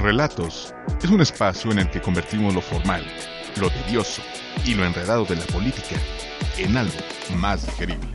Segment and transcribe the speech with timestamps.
[0.00, 3.04] Relatos es un espacio en el que convertimos lo formal,
[3.60, 4.22] lo tedioso
[4.64, 5.96] y lo enredado de la política
[6.56, 6.94] en algo
[7.36, 8.06] más digerible.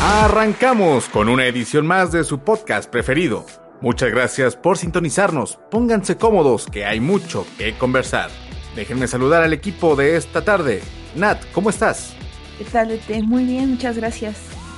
[0.00, 3.44] Arrancamos con una edición más de su podcast preferido.
[3.80, 5.58] Muchas gracias por sintonizarnos.
[5.70, 8.30] Pónganse cómodos que hay mucho que conversar.
[8.76, 10.80] Déjenme saludar al equipo de esta tarde.
[11.14, 12.14] Nat, ¿cómo estás?
[12.58, 12.98] ¿Qué tal?
[13.24, 14.36] Muy bien, muchas gracias.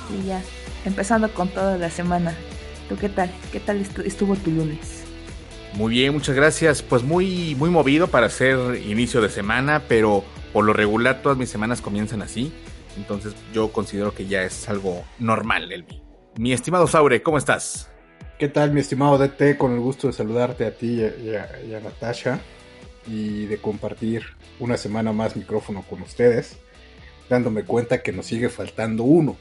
[0.09, 0.41] Y ya,
[0.85, 2.35] empezando con toda la semana.
[2.89, 3.31] ¿Tú qué tal?
[3.51, 5.03] ¿Qué tal estuvo tu lunes?
[5.73, 6.81] Muy bien, muchas gracias.
[6.81, 11.49] Pues muy, muy movido para hacer inicio de semana, pero por lo regular todas mis
[11.49, 12.51] semanas comienzan así.
[12.97, 16.01] Entonces yo considero que ya es algo normal, Elvi.
[16.37, 17.89] Mi estimado Saure, ¿cómo estás?
[18.37, 19.57] ¿Qué tal, mi estimado DT?
[19.57, 22.39] Con el gusto de saludarte a ti y a, Natasha
[23.07, 24.25] y de compartir
[24.59, 26.55] una semana más micrófono con ustedes,
[27.31, 29.37] dándome cuenta que nos sigue faltando uno.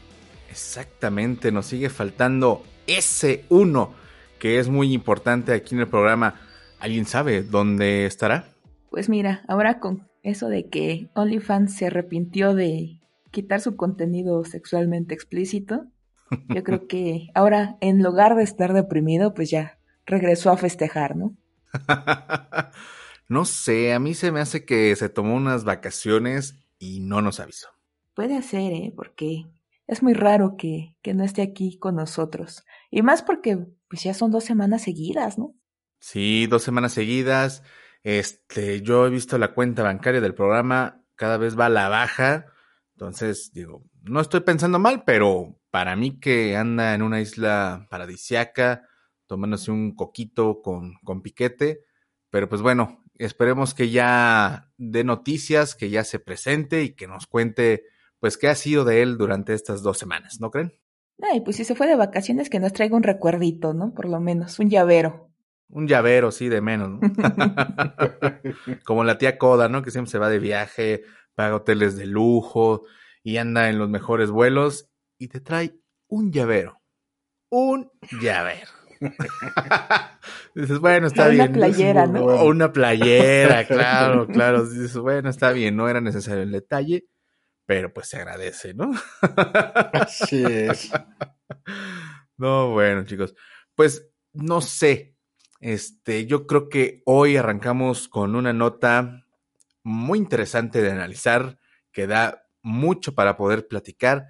[0.50, 3.92] Exactamente, nos sigue faltando ese uno,
[4.38, 6.40] que es muy importante aquí en el programa.
[6.80, 8.54] ¿Alguien sabe dónde estará?
[8.88, 12.98] Pues mira, ahora con eso de que OnlyFans se arrepintió de
[13.30, 15.84] quitar su contenido sexualmente explícito.
[16.48, 21.36] Yo creo que ahora, en lugar de estar deprimido, pues ya regresó a festejar, ¿no?
[23.28, 27.40] no sé, a mí se me hace que se tomó unas vacaciones y no nos
[27.40, 27.68] avisó.
[28.14, 28.92] Puede ser, ¿eh?
[28.96, 29.46] Porque
[29.86, 32.64] es muy raro que, que no esté aquí con nosotros.
[32.90, 35.54] Y más porque pues ya son dos semanas seguidas, ¿no?
[36.00, 37.62] Sí, dos semanas seguidas.
[38.02, 42.46] Este, yo he visto la cuenta bancaria del programa, cada vez va a la baja.
[42.94, 48.88] Entonces, digo, no estoy pensando mal, pero para mí que anda en una isla paradisiaca,
[49.26, 51.80] tomándose un coquito con, con piquete,
[52.30, 57.26] pero pues bueno, esperemos que ya dé noticias, que ya se presente y que nos
[57.26, 57.84] cuente
[58.20, 60.72] pues qué ha sido de él durante estas dos semanas, ¿no creen?
[61.20, 63.92] Ay, pues si se fue de vacaciones que nos traiga un recuerdito, ¿no?
[63.92, 65.28] Por lo menos, un llavero.
[65.68, 67.00] Un llavero, sí, de menos, ¿no?
[68.86, 69.82] Como la tía Coda, ¿no?
[69.82, 71.02] Que siempre se va de viaje,
[71.34, 72.84] paga hoteles de lujo
[73.22, 74.88] y anda en los mejores vuelos
[75.18, 75.74] y te trae
[76.08, 76.80] un llavero.
[77.50, 77.90] Un
[78.20, 78.70] llavero.
[80.54, 81.50] dices, bueno, está bien.
[81.50, 82.24] Una playera, ¿no?
[82.24, 84.66] O una playera, claro, claro.
[84.66, 87.06] Dices, bueno, está bien, no era necesario el detalle,
[87.64, 88.92] pero pues se agradece, ¿no?
[89.92, 90.90] Así es.
[92.36, 93.34] No, bueno, chicos.
[93.74, 95.14] Pues no sé.
[95.60, 99.24] Este, yo creo que hoy arrancamos con una nota
[99.82, 101.58] muy interesante de analizar,
[101.92, 104.26] que da mucho para poder platicar,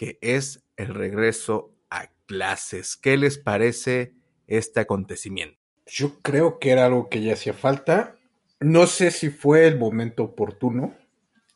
[0.00, 2.96] que es el regreso a clases.
[2.96, 4.14] ¿Qué les parece
[4.46, 5.58] este acontecimiento?
[5.84, 8.16] Yo creo que era algo que ya hacía falta.
[8.60, 10.96] No sé si fue el momento oportuno,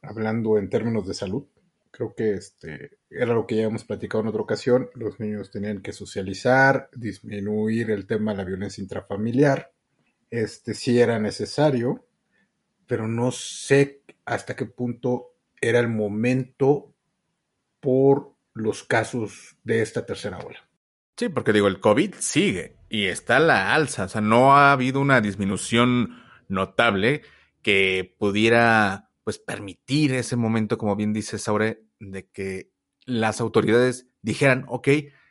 [0.03, 1.47] hablando en términos de salud.
[1.91, 4.91] Creo que este era lo que ya hemos platicado en otra ocasión.
[4.93, 9.72] Los niños tenían que socializar, disminuir el tema de la violencia intrafamiliar.
[10.28, 12.05] Este sí era necesario
[12.87, 16.93] pero no sé hasta qué punto era el momento
[17.81, 20.69] por los casos de esta tercera ola.
[21.17, 25.01] Sí, porque digo, el COVID sigue y está la alza, o sea, no ha habido
[25.01, 27.23] una disminución notable
[27.63, 32.71] que pudiera pues permitir ese momento, como bien dice Saure, de que
[33.07, 34.89] las autoridades dijeran, ok,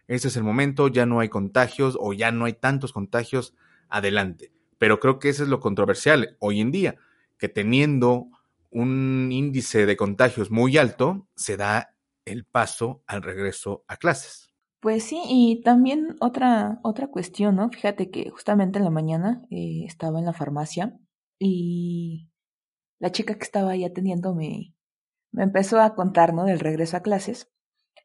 [0.07, 3.53] ese es el momento, ya no hay contagios o ya no hay tantos contagios,
[3.89, 4.51] adelante.
[4.77, 6.95] Pero creo que eso es lo controversial hoy en día
[7.37, 8.27] que teniendo
[8.69, 11.92] un índice de contagios muy alto, se da
[12.25, 14.53] el paso al regreso a clases.
[14.79, 17.69] Pues sí, y también otra, otra cuestión, ¿no?
[17.69, 20.99] Fíjate que justamente en la mañana eh, estaba en la farmacia
[21.39, 22.29] y
[22.99, 24.73] la chica que estaba ahí atendiendo me,
[25.31, 26.43] me empezó a contar, ¿no?
[26.43, 27.49] Del regreso a clases.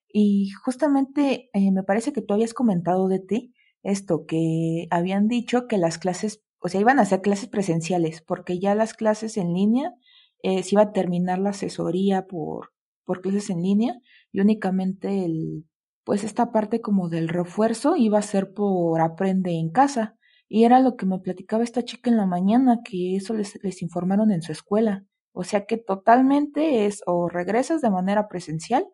[0.09, 5.67] Y justamente eh, me parece que tú habías comentado de ti esto, que habían dicho
[5.67, 9.55] que las clases o sea, iban a hacer clases presenciales, porque ya las clases en
[9.55, 9.95] línea
[10.43, 12.73] eh, se iba a terminar la asesoría por,
[13.09, 13.95] por clases en línea
[14.33, 15.65] y únicamente el,
[16.05, 20.15] pues esta parte como del refuerzo iba a ser por aprende en casa.
[20.47, 23.81] Y era lo que me platicaba esta chica en la mañana, que eso les, les
[23.81, 25.07] informaron en su escuela.
[25.33, 28.85] O sea que totalmente es o regresas de manera presencial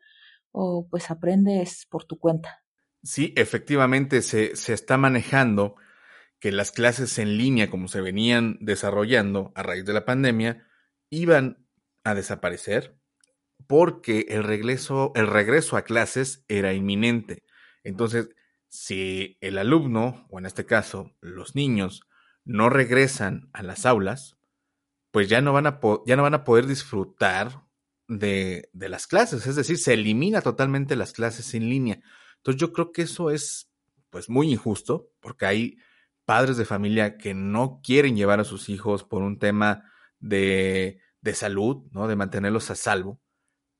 [0.52, 2.62] o pues aprendes por tu cuenta.
[3.02, 5.74] Sí, efectivamente se, se está manejando
[6.38, 10.68] que las clases en línea, como se venían desarrollando a raíz de la pandemia,
[11.10, 11.66] iban
[12.04, 12.96] a desaparecer
[13.66, 17.42] porque el regreso, el regreso a clases era inminente.
[17.82, 18.28] Entonces,
[18.68, 22.02] si el alumno, o en este caso los niños,
[22.44, 24.36] no regresan a las aulas,
[25.10, 27.62] pues ya no van a, ya no van a poder disfrutar
[28.08, 32.00] de, de, las clases, es decir, se elimina totalmente las clases en línea.
[32.38, 33.70] Entonces yo creo que eso es
[34.10, 35.78] pues muy injusto, porque hay
[36.24, 41.34] padres de familia que no quieren llevar a sus hijos por un tema de, de
[41.34, 42.06] salud, ¿no?
[42.08, 43.20] De mantenerlos a salvo,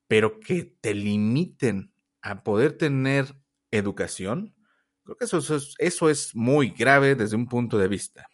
[0.07, 3.35] pero que te limiten a poder tener
[3.71, 4.55] educación,
[5.05, 8.27] Creo que eso, es, eso es muy grave desde un punto de vista.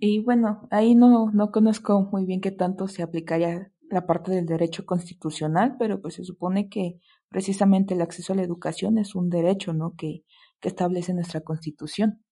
[0.00, 4.46] Y bueno, ahí no, no conozco muy bien qué tanto se aplicaría la parte del
[4.46, 6.98] derecho constitucional, pero pues se supone que
[7.28, 9.94] precisamente el acceso a la educación es un derecho, ¿no?
[9.96, 10.24] Que,
[10.60, 12.24] que establece nuestra constitución.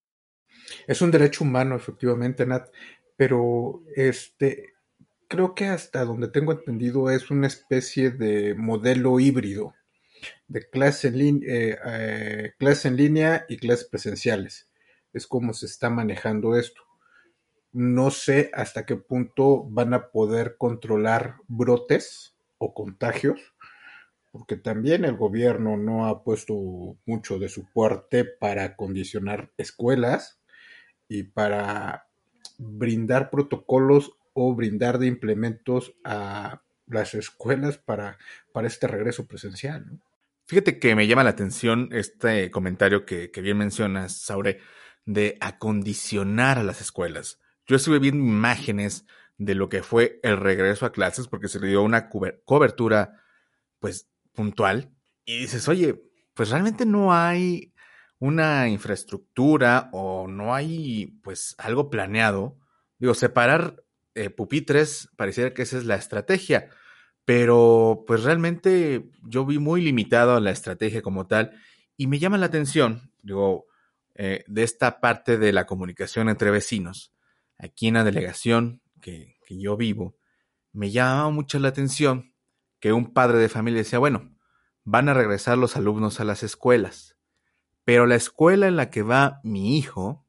[0.87, 2.69] Es un derecho humano, efectivamente, Nat,
[3.15, 4.72] pero este
[5.33, 9.73] creo que hasta donde tengo entendido es una especie de modelo híbrido
[10.47, 14.69] de clase en, eh, eh, clase en línea y clases presenciales.
[15.15, 16.83] Es como se está manejando esto.
[17.73, 23.55] No sé hasta qué punto van a poder controlar brotes o contagios,
[24.33, 30.43] porque también el gobierno no ha puesto mucho de su parte para condicionar escuelas
[31.09, 32.07] y para
[32.59, 38.19] brindar protocolos o brindar de implementos a las escuelas para,
[38.53, 40.01] para este regreso presencial.
[40.47, 44.61] Fíjate que me llama la atención este comentario que, bien mencionas, Saure,
[45.07, 47.41] de acondicionar a las escuelas.
[47.67, 49.07] Yo estuve viendo imágenes
[49.39, 53.23] de lo que fue el regreso a clases porque se le dio una cobertura
[53.79, 54.91] pues puntual
[55.25, 56.03] y dices, oye,
[56.35, 57.73] pues realmente no hay
[58.19, 62.59] una infraestructura o no hay pues algo planeado.
[62.99, 63.83] Digo, separar
[64.15, 66.69] eh, pupitres pareciera que esa es la estrategia,
[67.25, 71.53] pero pues realmente yo vi muy limitado la estrategia como tal
[71.97, 73.67] y me llama la atención, digo,
[74.15, 77.13] eh, de esta parte de la comunicación entre vecinos.
[77.59, 80.17] Aquí en la delegación que, que yo vivo,
[80.73, 82.35] me llama mucho la atención
[82.81, 84.37] que un padre de familia decía, bueno,
[84.85, 87.17] van a regresar los alumnos a las escuelas,
[87.85, 90.27] pero la escuela en la que va mi hijo,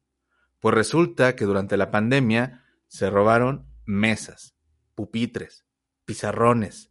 [0.60, 4.54] pues resulta que durante la pandemia se robaron mesas,
[4.94, 5.64] pupitres,
[6.04, 6.90] pizarrones,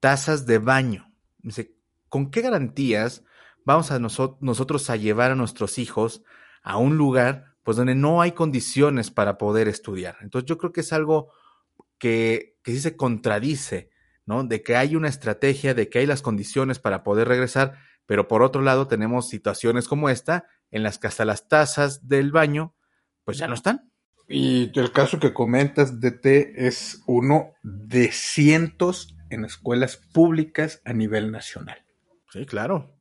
[0.00, 1.12] tazas de baño.
[1.38, 1.76] Dice,
[2.08, 3.24] ¿con qué garantías
[3.64, 6.22] vamos a nosotros a llevar a nuestros hijos
[6.62, 10.16] a un lugar pues donde no hay condiciones para poder estudiar?
[10.20, 11.32] Entonces yo creo que es algo
[11.98, 13.90] que, que sí se contradice,
[14.24, 14.44] ¿no?
[14.44, 17.74] De que hay una estrategia, de que hay las condiciones para poder regresar,
[18.06, 22.32] pero por otro lado tenemos situaciones como esta en las que hasta las tazas del
[22.32, 22.74] baño
[23.24, 23.92] pues ya no están.
[24.28, 31.32] Y el caso que comentas, DT, es uno de cientos en escuelas públicas a nivel
[31.32, 31.78] nacional.
[32.30, 32.94] Sí, claro.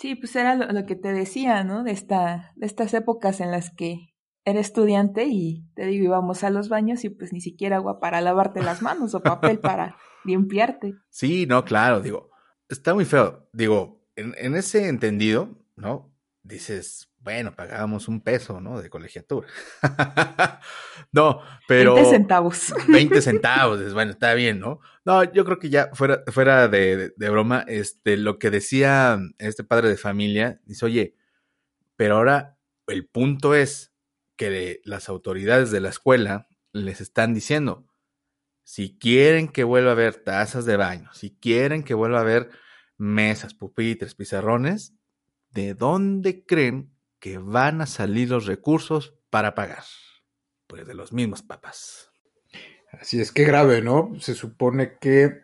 [0.00, 1.84] Sí, pues era lo, que te decía, ¿no?
[1.84, 4.12] De, esta, de estas épocas en las que
[4.44, 8.20] era estudiante y te digo, íbamos a los baños y pues ni siquiera agua para
[8.20, 10.94] lavarte las manos o papel para limpiarte.
[11.10, 12.30] Sí, no, claro, digo,
[12.68, 13.48] está muy feo.
[13.52, 16.12] Digo, en, en ese entendido, ¿no?
[16.42, 18.80] Dices, bueno, pagábamos un peso, ¿no?
[18.80, 19.46] De colegiatura.
[21.12, 21.94] no, pero...
[21.94, 22.74] 20 centavos.
[22.88, 24.80] 20 centavos, bueno, está bien, ¿no?
[25.04, 29.62] No, yo creo que ya fuera, fuera de, de, broma, este, lo que decía este
[29.62, 31.14] padre de familia, dice, oye,
[31.96, 33.92] pero ahora el punto es
[34.36, 37.86] que las autoridades de la escuela les están diciendo,
[38.64, 42.50] si quieren que vuelva a haber tazas de baño, si quieren que vuelva a haber
[42.96, 44.94] mesas, pupitres, pizarrones,
[45.50, 46.91] ¿de dónde creen
[47.22, 49.84] que van a salir los recursos para pagar.
[50.66, 52.10] Pues de los mismos papas.
[52.90, 54.12] Así es que grave, ¿no?
[54.18, 55.42] Se supone que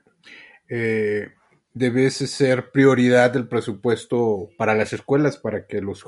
[0.68, 1.28] eh,
[1.74, 6.04] debe ser prioridad del presupuesto para las escuelas, para que los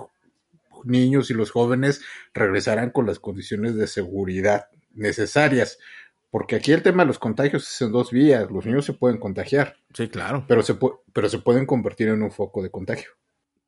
[0.83, 2.03] niños y los jóvenes
[2.35, 5.79] regresaran con las condiciones de seguridad necesarias.
[6.33, 8.51] Porque aquí el tema de los contagios es en dos vías.
[8.51, 9.77] Los niños se pueden contagiar.
[9.95, 10.45] Sí, claro.
[10.49, 10.77] Pero se,
[11.13, 13.11] pero se pueden convertir en un foco de contagio.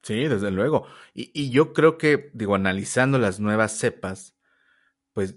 [0.03, 0.87] Sí, desde luego.
[1.15, 4.37] Y, yo creo que, digo, analizando las nuevas cepas,
[5.13, 5.37] pues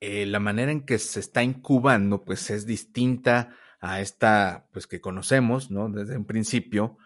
[0.00, 5.00] eh, la manera en que se está incubando, pues es distinta a esta, pues que
[5.00, 5.88] conocemos, ¿no?
[5.88, 6.98] Desde un principio,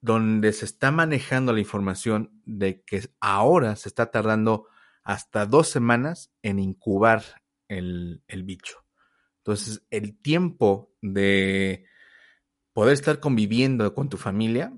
[0.00, 4.68] donde se está manejando la información de que ahora se está tardando
[5.04, 7.22] hasta dos semanas en incubar
[7.68, 8.84] el, el bicho.
[9.38, 11.86] Entonces, el tiempo de
[12.72, 14.72] poder estar conviviendo con tu familia,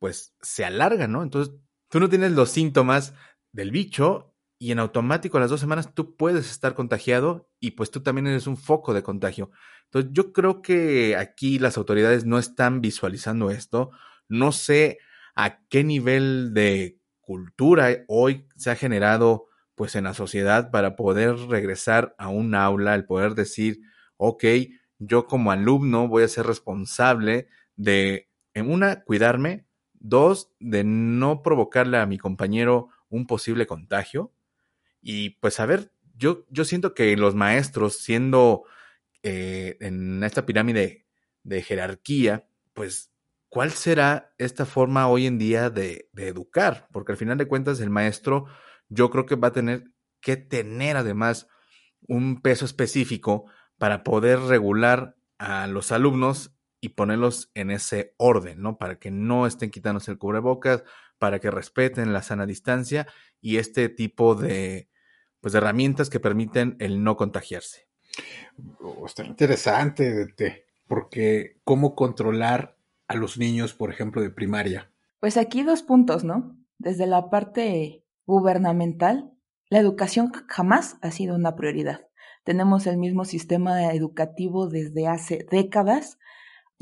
[0.00, 1.22] pues se alarga, ¿no?
[1.22, 1.54] Entonces,
[1.88, 3.14] tú no tienes los síntomas
[3.52, 7.90] del bicho y en automático a las dos semanas tú puedes estar contagiado y pues
[7.92, 9.50] tú también eres un foco de contagio.
[9.84, 13.90] Entonces, yo creo que aquí las autoridades no están visualizando esto.
[14.28, 14.98] No sé
[15.36, 21.36] a qué nivel de cultura hoy se ha generado pues en la sociedad para poder
[21.48, 23.80] regresar a un aula, el poder decir,
[24.16, 24.44] ok,
[24.98, 29.66] yo como alumno voy a ser responsable de, en una, cuidarme,
[30.00, 34.32] dos, de no provocarle a mi compañero un posible contagio.
[35.00, 38.64] Y pues a ver, yo, yo siento que los maestros, siendo
[39.22, 41.06] eh, en esta pirámide
[41.42, 43.12] de jerarquía, pues,
[43.48, 46.88] ¿cuál será esta forma hoy en día de, de educar?
[46.92, 48.46] Porque al final de cuentas el maestro
[48.88, 49.84] yo creo que va a tener
[50.20, 51.48] que tener además
[52.06, 53.46] un peso específico
[53.78, 58.78] para poder regular a los alumnos y ponerlos en ese orden, ¿no?
[58.78, 60.82] Para que no estén quitándose el cubrebocas,
[61.18, 63.06] para que respeten la sana distancia
[63.40, 64.88] y este tipo de,
[65.40, 67.86] pues, de herramientas que permiten el no contagiarse.
[68.80, 70.34] Oh, está interesante,
[70.86, 72.76] porque cómo controlar
[73.08, 74.90] a los niños, por ejemplo, de primaria.
[75.20, 76.56] Pues aquí dos puntos, ¿no?
[76.78, 79.30] Desde la parte gubernamental,
[79.68, 82.06] la educación jamás ha sido una prioridad.
[82.44, 86.18] Tenemos el mismo sistema educativo desde hace décadas.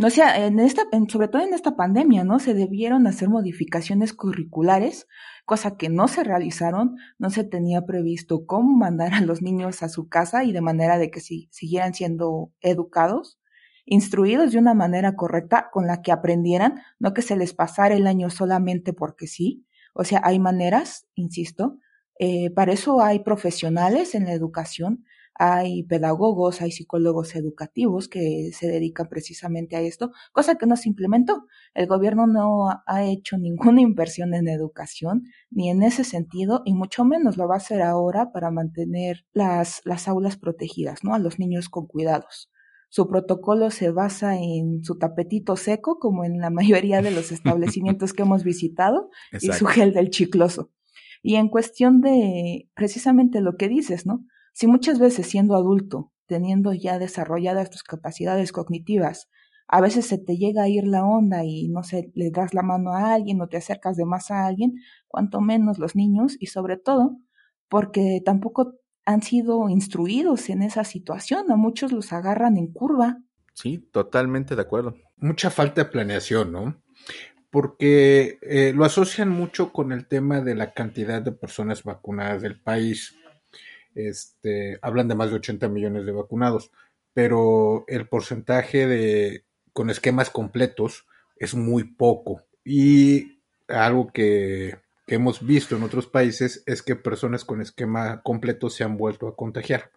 [0.01, 2.39] No sé, en esta, sobre todo en esta pandemia, ¿no?
[2.39, 5.09] Se debieron hacer modificaciones curriculares,
[5.45, 9.89] cosa que no se realizaron, no se tenía previsto cómo mandar a los niños a
[9.89, 13.41] su casa y de manera de que si, siguieran siendo educados,
[13.87, 18.07] instruidos de una manera correcta con la que aprendieran, no que se les pasara el
[18.07, 19.67] año solamente porque sí.
[19.95, 21.77] O sea, hay maneras, insisto,
[22.21, 25.05] eh, para eso hay profesionales en la educación,
[25.39, 30.89] hay pedagogos, hay psicólogos educativos que se dedican precisamente a esto, cosa que no se
[30.89, 31.47] implementó.
[31.75, 37.05] El gobierno no ha hecho ninguna inversión en educación, ni en ese sentido, y mucho
[37.05, 41.15] menos lo va a hacer ahora para mantener las, las aulas protegidas, ¿no?
[41.15, 42.51] A los niños con cuidados.
[42.91, 48.13] Su protocolo se basa en su tapetito seco, como en la mayoría de los establecimientos
[48.13, 50.73] que hemos visitado, y su gel del chicloso.
[51.23, 54.25] Y en cuestión de precisamente lo que dices, ¿no?
[54.59, 59.29] Si muchas veces siendo adulto, teniendo ya desarrolladas tus capacidades cognitivas,
[59.69, 62.63] a veces se te llega a ir la onda y no sé, le das la
[62.63, 64.75] mano a alguien o te acercas de más a alguien,
[65.07, 67.19] cuanto menos los niños y sobre todo
[67.69, 68.75] porque tampoco
[69.05, 73.19] han sido instruidos en esa situación, a muchos los agarran en curva.
[73.55, 74.97] Sí, totalmente de acuerdo.
[75.19, 76.83] Mucha falta de planeación, ¿no?
[77.51, 82.61] porque eh, lo asocian mucho con el tema de la cantidad de personas vacunadas del
[82.61, 83.15] país.
[83.99, 86.71] Este, hablan de más de 80 millones de vacunados,
[87.15, 91.05] pero el porcentaje de con esquemas completos
[91.37, 92.45] es muy poco.
[92.65, 94.79] Y algo que,
[95.09, 99.35] hemos visto en otros países es que personas con esquema completo se han vuelto a
[99.35, 99.91] contagiar.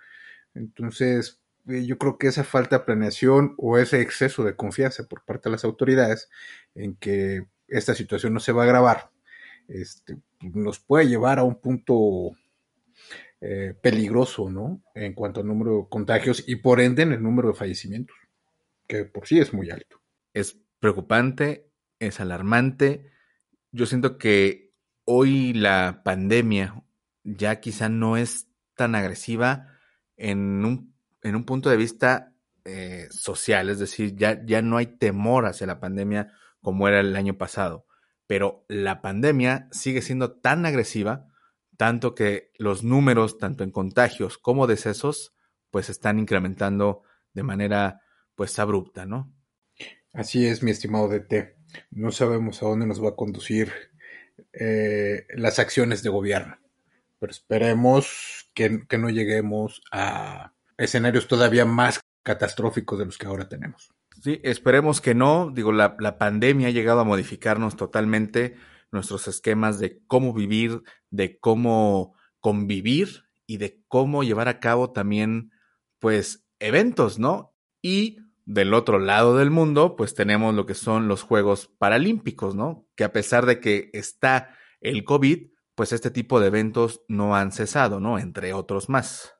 [0.55, 5.23] Entonces, eh, yo creo que esa falta de planeación o ese exceso de confianza por
[5.25, 6.29] parte de las autoridades
[6.73, 9.11] en que esta situación no se va a agravar,
[9.67, 12.31] este, nos puede llevar a un punto
[13.41, 14.83] eh, peligroso, ¿no?
[14.95, 18.15] En cuanto al número de contagios y por ende en el número de fallecimientos,
[18.87, 20.01] que por sí es muy alto.
[20.33, 21.69] Es preocupante,
[21.99, 23.11] es alarmante.
[23.71, 24.71] Yo siento que
[25.05, 26.83] hoy la pandemia
[27.23, 29.67] ya quizá no es tan agresiva
[30.17, 30.91] en un
[31.23, 32.33] en un punto de vista
[32.65, 37.15] eh, social, es decir, ya, ya no hay temor hacia la pandemia como era el
[37.15, 37.85] año pasado,
[38.27, 41.27] pero la pandemia sigue siendo tan agresiva,
[41.81, 45.33] tanto que los números, tanto en contagios como decesos,
[45.71, 47.01] pues están incrementando
[47.33, 48.01] de manera
[48.35, 49.33] pues abrupta, ¿no?
[50.13, 51.57] Así es, mi estimado DT.
[51.89, 53.71] No sabemos a dónde nos va a conducir
[54.53, 56.59] eh, las acciones de gobierno,
[57.17, 63.49] pero esperemos que, que no lleguemos a escenarios todavía más catastróficos de los que ahora
[63.49, 63.89] tenemos.
[64.21, 65.49] Sí, esperemos que no.
[65.51, 68.55] Digo, la, pandemia ha llegado a modificarnos totalmente
[68.91, 75.51] nuestros esquemas de cómo vivir, de cómo convivir y de cómo llevar a cabo también,
[75.99, 77.53] pues, eventos, ¿no?
[77.81, 82.85] Y del otro lado del mundo, pues tenemos lo que son los Juegos Paralímpicos, ¿no?
[82.95, 87.51] Que a pesar de que está el COVID, pues este tipo de eventos no han
[87.51, 88.19] cesado, ¿no?
[88.19, 89.33] Entre otros más.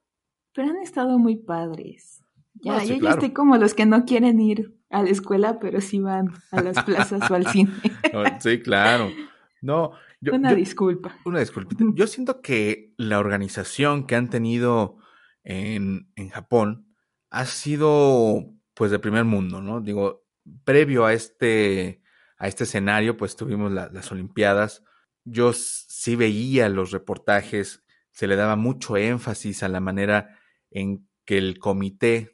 [0.53, 2.23] Pero han estado muy padres.
[2.53, 5.99] Ya, yo ya estoy como los que no quieren ir a la escuela, pero sí
[5.99, 7.71] van a las plazas o al cine.
[8.39, 9.09] sí, claro.
[9.61, 9.91] No,
[10.31, 11.17] una disculpa.
[11.23, 11.75] Una disculpa.
[11.93, 14.97] Yo siento que la organización que han tenido
[15.43, 16.95] en, en Japón
[17.29, 19.81] ha sido pues de primer mundo, ¿no?
[19.81, 20.25] Digo,
[20.63, 22.01] previo a este,
[22.37, 24.83] a este escenario, pues tuvimos las Olimpiadas.
[25.23, 30.39] Yo sí veía los reportajes, se le daba mucho énfasis a la manera
[30.71, 32.31] en que el comité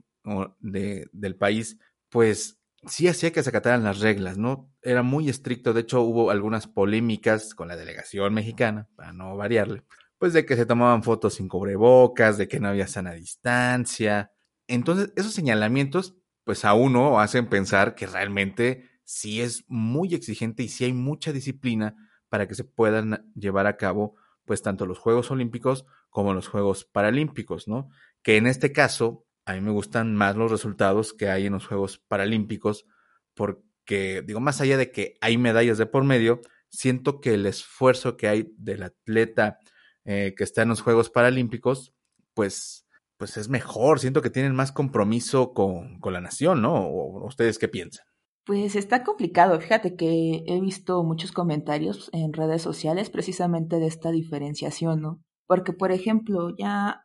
[0.60, 1.80] de, del país,
[2.10, 4.70] pues sí hacía que se acataran las reglas, ¿no?
[4.82, 9.84] Era muy estricto, de hecho hubo algunas polémicas con la delegación mexicana, para no variarle,
[10.18, 14.32] pues de que se tomaban fotos sin cubrebocas, de que no había sana distancia.
[14.68, 20.70] Entonces, esos señalamientos, pues a uno hacen pensar que realmente sí es muy exigente y
[20.70, 21.96] sí hay mucha disciplina
[22.30, 24.16] para que se puedan llevar a cabo,
[24.46, 27.90] pues tanto los Juegos Olímpicos como los Juegos Paralímpicos, ¿no?
[28.22, 31.66] Que en este caso, a mí me gustan más los resultados que hay en los
[31.66, 32.86] Juegos Paralímpicos,
[33.34, 38.18] porque, digo, más allá de que hay medallas de por medio, siento que el esfuerzo
[38.18, 39.58] que hay del atleta
[40.04, 41.94] eh, que está en los Juegos Paralímpicos,
[42.34, 42.86] pues,
[43.16, 46.86] pues es mejor, siento que tienen más compromiso con, con la nación, ¿no?
[46.86, 48.06] ¿O ¿Ustedes qué piensan?
[48.46, 54.12] Pues está complicado, fíjate que he visto muchos comentarios en redes sociales precisamente de esta
[54.12, 55.22] diferenciación, ¿no?
[55.48, 57.02] Porque, por ejemplo, ya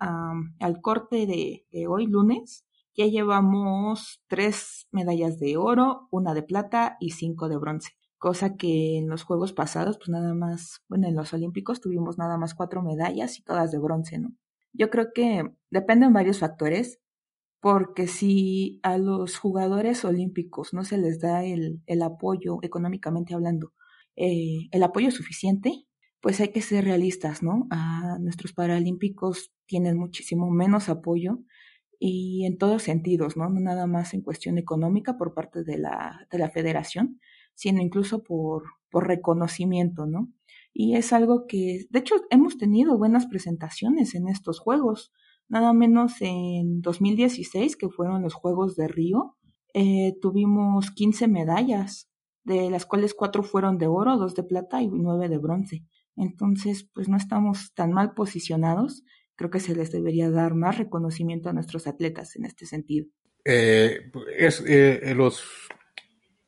[0.61, 7.13] al corte de, hoy, lunes, ya llevamos tres medallas de oro, una de plata y
[7.13, 7.93] cinco de bronce.
[8.19, 12.37] Cosa que en los Juegos pasados, pues nada más, bueno, en los Olímpicos tuvimos nada
[12.37, 14.33] más cuatro medallas y todas de bronce, ¿no?
[14.73, 17.01] Yo creo que dependen varios factores,
[17.61, 23.73] porque si a los jugadores olímpicos no se les da el, el apoyo, económicamente hablando,
[24.17, 25.87] eh, el apoyo suficiente,
[26.23, 27.67] pues hay que ser realistas, ¿no?
[27.71, 31.41] A nuestros paralímpicos tienen muchísimo menos apoyo
[31.99, 33.51] y en todos sentidos, ¿no?
[33.51, 37.21] No nada más en cuestión económica por parte de la, de la federación,
[37.55, 40.33] sino incluso por, por reconocimiento, ¿no?
[40.73, 45.13] Y es algo que, de hecho, hemos tenido buenas presentaciones en estos juegos,
[45.49, 49.37] nada menos en 2016, que fueron los Juegos de Río,
[49.75, 52.09] eh, tuvimos 15 medallas,
[52.45, 55.85] de las cuales cuatro fueron de oro, dos de plata y nueve de bronce.
[56.17, 59.05] Entonces, pues no estamos tan mal posicionados.
[59.37, 63.07] Creo que se les debería dar más reconocimiento a nuestros atletas en este sentido.
[63.45, 65.43] Eh, es, eh, eh, los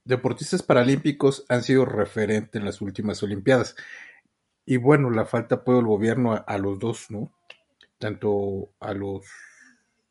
[0.04, 3.74] deportistas paralímpicos han sido referente en las últimas Olimpiadas.
[4.66, 7.32] Y bueno, la falta puede el gobierno a, los dos, ¿no?
[7.98, 9.26] Tanto a los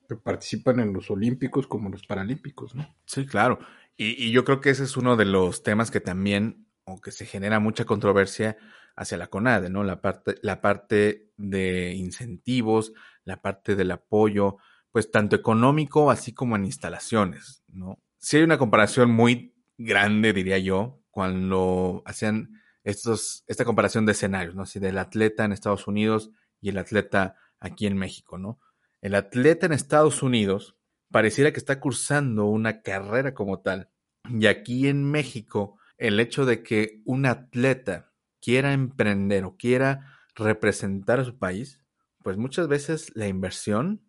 [0.08, 2.96] que participan en los Olímpicos como en los Paralímpicos, ¿no?
[3.06, 3.60] Sí, claro.
[3.96, 7.12] Y, y yo creo que ese es uno de los temas que también, o que
[7.12, 8.58] se genera mucha controversia,
[8.96, 9.84] hacia la CONADE, ¿no?
[9.84, 14.58] La parte, la parte de incentivos, la parte del apoyo,
[14.92, 18.00] pues tanto económico así como en instalaciones, ¿no?
[18.20, 24.56] Si hay una comparación muy grande, diría yo, cuando hacían estos, esta comparación de escenarios,
[24.56, 24.64] ¿no?
[24.64, 28.60] Así del atleta en Estados Unidos y el atleta aquí en México, ¿no?
[29.02, 30.78] El atleta en Estados Unidos
[31.12, 33.90] pareciera que está cursando una carrera como tal.
[34.30, 38.13] Y aquí en México, el hecho de que un atleta
[38.44, 41.82] quiera emprender o quiera representar a su país,
[42.24, 44.04] pues muchas veces la inversión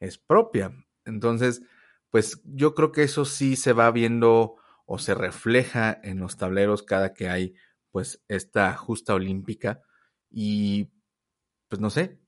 [0.00, 0.72] es propia.
[1.04, 1.62] Entonces,
[2.10, 6.82] pues yo creo que eso sí se va viendo o se refleja en los tableros
[6.82, 7.54] cada que hay
[7.92, 9.80] pues esta justa olímpica
[10.30, 10.90] y
[11.68, 12.18] pues no sé,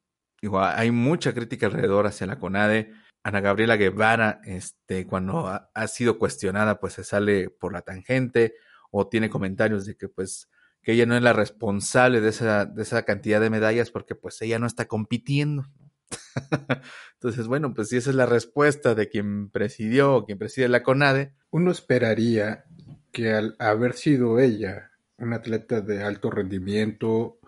[0.40, 2.92] igual hay mucha crítica alrededor hacia la CONADE.
[3.25, 8.55] Ana Gabriela Guevara, este, cuando ha, ha sido cuestionada, pues se sale por la tangente
[8.90, 10.49] o tiene comentarios de que pues
[10.83, 14.41] que ella no es la responsable de esa, de esa cantidad de medallas porque pues
[14.43, 15.67] ella no está compitiendo.
[17.14, 20.83] Entonces, bueno, pues si esa es la respuesta de quien presidió o quien preside la
[20.83, 21.35] CONADE.
[21.51, 22.64] Uno esperaría
[23.12, 27.38] que al haber sido ella una atleta de alto rendimiento,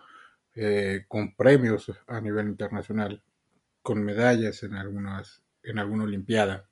[0.53, 3.23] eh, con premios a nivel internacional,
[3.81, 6.67] con medallas en algunas, en alguna olimpiada,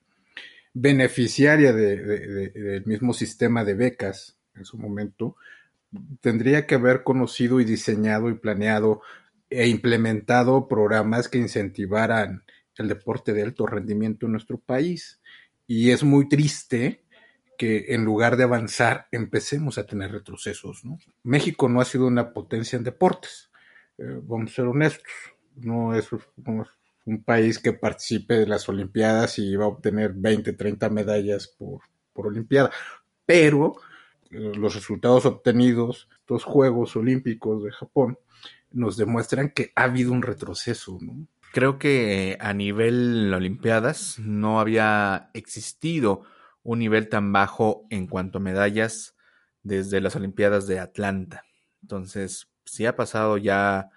[0.73, 5.37] beneficiaria del mismo sistema de becas en su momento,
[6.21, 9.01] tendría que haber conocido y diseñado y planeado
[9.49, 12.43] e implementado programas que incentivaran
[12.77, 15.21] el deporte de alto rendimiento en nuestro país.
[15.67, 17.03] Y es muy triste
[17.57, 20.83] que en lugar de avanzar empecemos a tener retrocesos.
[21.23, 23.51] México no ha sido una potencia en deportes,
[23.97, 25.11] eh, vamos a ser honestos,
[25.57, 26.07] no es,
[27.05, 31.81] un país que participe de las Olimpiadas y va a obtener 20, 30 medallas por,
[32.13, 32.71] por Olimpiada,
[33.25, 33.75] pero
[34.29, 38.19] los resultados obtenidos, los Juegos Olímpicos de Japón,
[38.71, 41.27] nos demuestran que ha habido un retroceso, ¿no?
[41.51, 46.23] Creo que a nivel Olimpiadas no había existido
[46.61, 49.15] un nivel tan bajo en cuanto a medallas
[49.63, 51.43] desde las Olimpiadas de Atlanta.
[51.81, 53.89] Entonces, sí ha pasado ya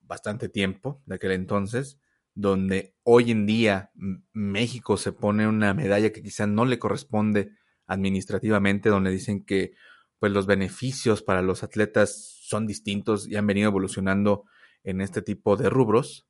[0.00, 1.98] bastante tiempo de aquel entonces,
[2.34, 3.90] donde hoy en día
[4.32, 7.52] México se pone una medalla que quizá no le corresponde
[7.88, 9.72] administrativamente, donde dicen que
[10.20, 14.44] pues los beneficios para los atletas son distintos y han venido evolucionando
[14.84, 16.26] en este tipo de rubros.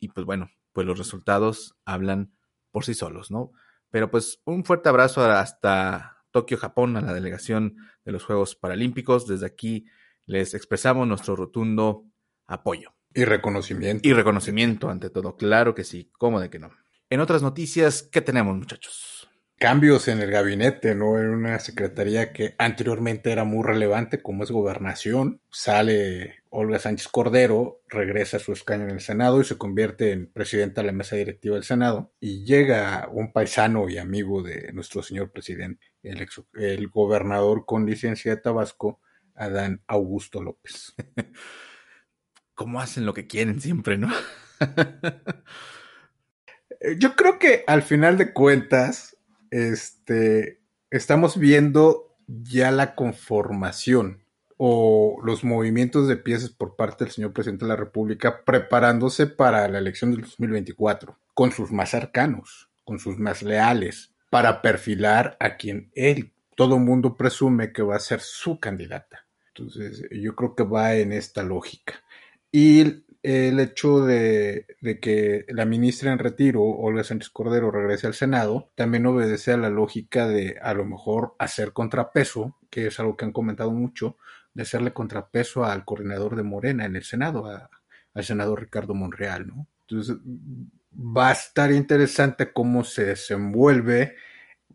[0.00, 2.34] Y pues bueno, pues los resultados hablan
[2.70, 3.52] por sí solos, ¿no?
[3.90, 9.26] Pero pues un fuerte abrazo hasta Tokio, Japón, a la delegación de los Juegos Paralímpicos.
[9.26, 9.86] Desde aquí
[10.26, 12.04] les expresamos nuestro rotundo
[12.46, 12.94] apoyo.
[13.14, 14.06] Y reconocimiento.
[14.08, 16.72] Y reconocimiento ante todo, claro que sí, ¿cómo de que no?
[17.08, 19.23] En otras noticias, ¿qué tenemos muchachos?
[19.58, 21.18] Cambios en el gabinete, ¿no?
[21.18, 25.40] En una secretaría que anteriormente era muy relevante, como es gobernación.
[25.50, 30.26] Sale Olga Sánchez Cordero, regresa a su escaño en el Senado y se convierte en
[30.26, 32.12] presidenta de la mesa directiva del Senado.
[32.20, 38.34] Y llega un paisano y amigo de nuestro señor presidente, el, el gobernador con licencia
[38.34, 39.00] de Tabasco,
[39.34, 40.94] Adán Augusto López.
[42.54, 44.12] ¿Cómo hacen lo que quieren siempre, no?
[46.98, 49.13] Yo creo que al final de cuentas,
[49.54, 54.24] este, estamos viendo ya la conformación
[54.56, 59.68] o los movimientos de piezas por parte del señor presidente de la República preparándose para
[59.68, 65.56] la elección del 2024, con sus más cercanos, con sus más leales, para perfilar a
[65.56, 69.24] quien él, todo mundo presume que va a ser su candidata.
[69.54, 71.94] Entonces, yo creo que va en esta lógica.
[72.50, 74.66] Y el hecho de,
[75.00, 79.70] que la ministra en retiro, Olga Sánchez Cordero, regrese al Senado, también obedece a la
[79.70, 84.18] lógica de a lo mejor hacer contrapeso, que es algo que han comentado mucho,
[84.52, 89.68] de hacerle contrapeso al coordinador de Morena en el Senado, al senador Ricardo Monreal, ¿no?
[89.88, 90.16] Entonces,
[90.94, 94.16] va a estar interesante cómo se desenvuelve,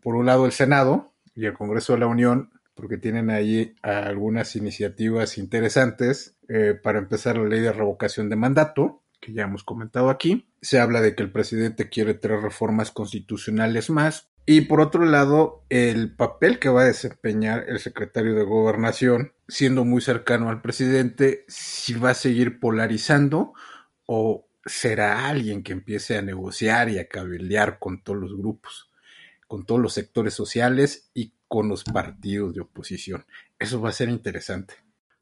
[0.02, 4.56] por un lado, el Senado y el Congreso de la Unión porque tienen ahí algunas
[4.56, 6.38] iniciativas interesantes.
[6.52, 10.48] Eh, para empezar, la ley de revocación de mandato, que ya hemos comentado aquí.
[10.60, 14.30] Se habla de que el presidente quiere tres reformas constitucionales más.
[14.46, 19.84] Y por otro lado, el papel que va a desempeñar el secretario de Gobernación, siendo
[19.84, 23.52] muy cercano al presidente, si va a seguir polarizando
[24.06, 28.90] o será alguien que empiece a negociar y a cabildear con todos los grupos,
[29.46, 33.24] con todos los sectores sociales y con los partidos de oposición.
[33.56, 34.74] Eso va a ser interesante.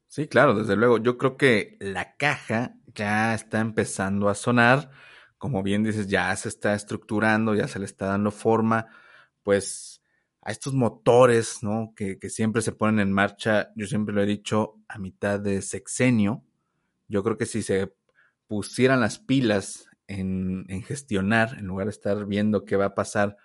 [0.09, 0.97] Sí, claro, desde luego.
[0.97, 4.89] Yo creo que la caja ya está empezando a sonar.
[5.37, 8.87] Como bien dices, ya se está estructurando, ya se le está dando forma,
[9.43, 10.01] pues,
[10.41, 11.93] a estos motores, ¿no?
[11.95, 15.61] Que, que siempre se ponen en marcha, yo siempre lo he dicho, a mitad de
[15.61, 16.43] sexenio.
[17.07, 17.93] Yo creo que si se
[18.47, 23.37] pusieran las pilas en, en gestionar, en lugar de estar viendo qué va a pasar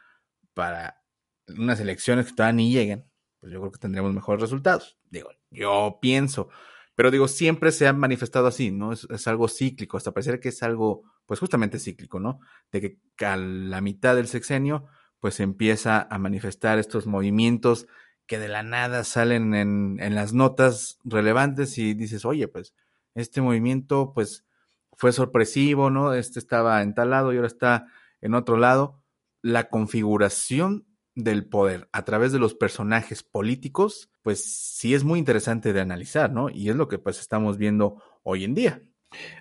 [0.54, 1.02] para
[1.48, 3.06] unas elecciones que todavía ni lleguen,
[3.44, 4.96] pues yo creo que tendremos mejores resultados.
[5.10, 6.48] Digo, yo pienso,
[6.94, 8.94] pero digo, siempre se ha manifestado así, ¿no?
[8.94, 12.40] Es, algo cíclico, hasta parecer que es algo, pues justamente cíclico, ¿no?
[12.72, 14.86] De que a la mitad del sexenio,
[15.20, 17.86] pues empieza a manifestar estos movimientos
[18.24, 22.74] que de la nada salen en, en las notas relevantes y dices, oye, pues
[23.14, 24.46] este movimiento, pues
[24.94, 26.14] fue sorpresivo, ¿no?
[26.14, 27.88] Este estaba en tal lado y ahora está
[28.22, 29.02] en otro lado.
[29.42, 35.72] La configuración del poder a través de los personajes políticos, pues sí es muy interesante
[35.72, 36.50] de analizar, ¿no?
[36.50, 38.82] Y es lo que pues estamos viendo hoy en día.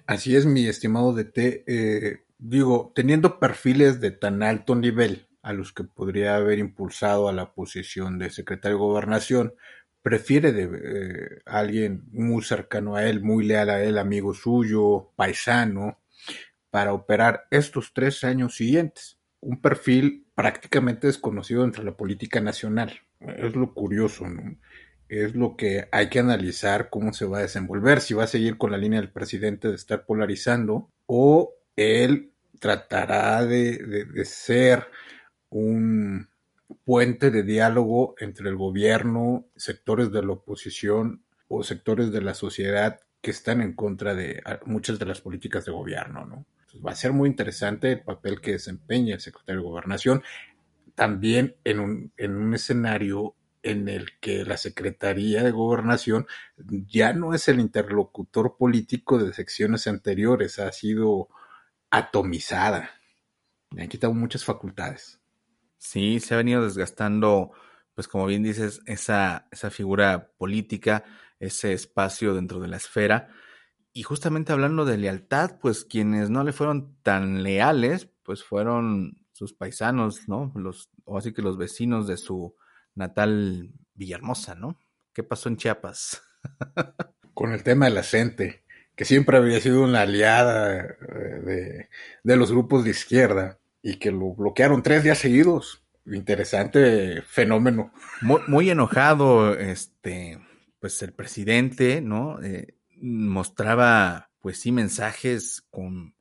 [0.06, 1.64] Así es, mi estimado DT.
[1.68, 7.34] Eh, digo, teniendo perfiles de tan alto nivel a los que podría haber impulsado a
[7.34, 9.54] la posición de secretario de gobernación,
[10.02, 16.02] prefiere de eh, alguien muy cercano a él, muy leal a él, amigo suyo, paisano,
[16.70, 19.18] para operar estos tres años siguientes.
[19.40, 23.02] Un perfil prácticamente desconocido entre la política nacional.
[23.20, 24.58] Es lo curioso, ¿no?
[25.10, 28.58] Es lo que hay que analizar cómo se va a desenvolver, si va a seguir
[28.58, 34.88] con la línea del presidente de estar polarizando o él tratará de, de ser
[35.50, 36.30] un
[36.84, 43.00] puente de diálogo entre el gobierno, sectores de la oposición o sectores de la sociedad
[43.22, 46.46] que están en contra de muchas de las políticas de gobierno, ¿no?
[46.86, 50.24] Va a ser muy interesante el papel que desempeña el secretario de Gobernación,
[50.96, 57.34] también en un, en un escenario en el que la Secretaría de Gobernación ya no
[57.34, 61.30] es el interlocutor político de secciones anteriores, ha sido
[61.90, 62.92] atomizada.
[63.72, 65.22] Le han quitado muchas facultades.
[65.78, 67.52] Sí, se ha venido desgastando,
[67.96, 71.04] pues como bien dices, esa, esa figura política,
[71.40, 73.30] ese espacio dentro de la esfera.
[73.94, 79.54] Y justamente hablando de lealtad, pues quienes no le fueron tan leales, pues fueron sus
[79.54, 80.52] paisanos, ¿no?
[80.56, 82.56] Los, o así que los vecinos de su
[82.96, 84.80] natal Villahermosa, ¿no?
[85.14, 86.24] ¿Qué pasó en Chiapas?
[87.36, 88.64] Con el tema de la gente,
[88.96, 91.90] que siempre había sido una aliada eh, de,
[92.24, 95.84] de los grupos de izquierda y que lo bloquearon tres días seguidos.
[96.06, 97.94] Interesante fenómeno.
[98.22, 100.40] Muy, muy enojado, este,
[100.80, 102.42] pues el presidente, ¿no?
[102.44, 106.16] Eh, mostraba, pues sí, mensajes con,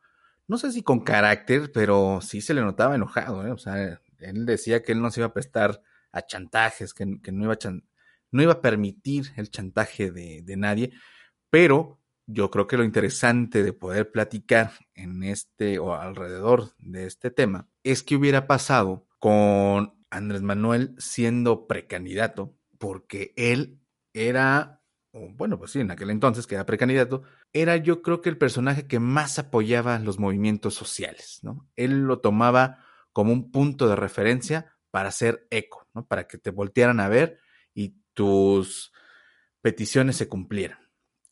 [0.48, 3.50] no sé si con carácter, pero sí se le notaba enojado, ¿eh?
[3.50, 7.32] O sea, él decía que él no se iba a prestar a chantajes, que, que
[7.32, 7.70] no, iba a
[8.30, 10.92] no iba a permitir el chantaje de, de nadie,
[11.50, 17.30] pero yo creo que lo interesante de poder platicar en este o alrededor de este
[17.30, 23.80] tema es que hubiera pasado con Andrés Manuel siendo precandidato, porque él
[24.12, 24.81] era,
[25.12, 27.22] bueno, pues sí, en aquel entonces que era precandidato,
[27.52, 31.68] era yo creo que el personaje que más apoyaba los movimientos sociales, ¿no?
[31.76, 32.78] Él lo tomaba
[33.12, 36.06] como un punto de referencia para hacer eco, ¿no?
[36.06, 37.38] Para que te voltearan a ver
[37.74, 38.92] y tus
[39.60, 40.78] peticiones se cumplieran.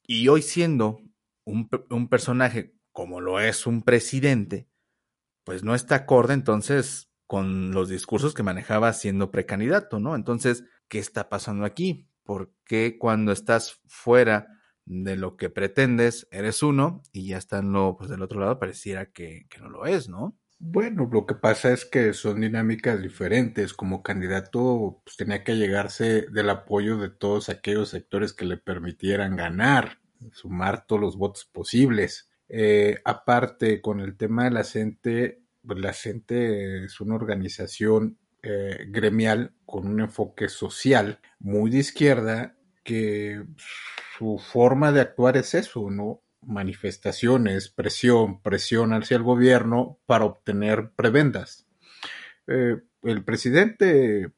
[0.02, 1.00] Y hoy siendo
[1.44, 4.68] un, un personaje como lo es un presidente,
[5.44, 10.16] pues no está acorde entonces con los discursos que manejaba siendo precandidato, ¿no?
[10.16, 12.09] Entonces, ¿qué está pasando aquí?
[12.30, 14.46] ¿Por qué cuando estás fuera
[14.84, 19.48] de lo que pretendes eres uno y ya estando pues, del otro lado pareciera que,
[19.50, 20.38] que no lo es, ¿no?
[20.60, 23.74] Bueno, lo que pasa es que son dinámicas diferentes.
[23.74, 29.34] Como candidato, pues tenía que llegarse del apoyo de todos aquellos sectores que le permitieran
[29.34, 29.98] ganar,
[30.30, 32.30] sumar todos los votos posibles.
[32.48, 38.86] Eh, aparte, con el tema de la gente, pues, la gente es una organización eh,
[38.88, 43.44] gremial con un enfoque social muy de izquierda que
[44.18, 46.22] su forma de actuar es eso, ¿no?
[46.42, 51.66] Manifestaciones, presión, presión hacia el gobierno para obtener prebendas.
[52.46, 54.32] Eh, el presidente,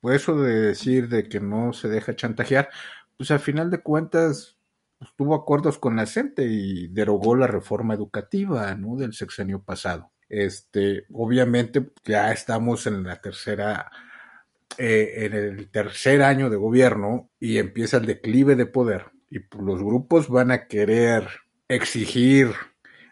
[0.00, 2.70] pues eso de decir de que no se deja chantajear,
[3.16, 4.58] pues al final de cuentas
[4.98, 8.96] pues, tuvo acuerdos con la gente y derogó la reforma educativa, ¿no?
[8.96, 10.12] Del sexenio pasado.
[10.28, 13.90] Este, obviamente ya estamos en la tercera,
[14.76, 19.64] eh, en el tercer año de gobierno y empieza el declive de poder y pues,
[19.64, 21.28] los grupos van a querer
[21.68, 22.50] exigir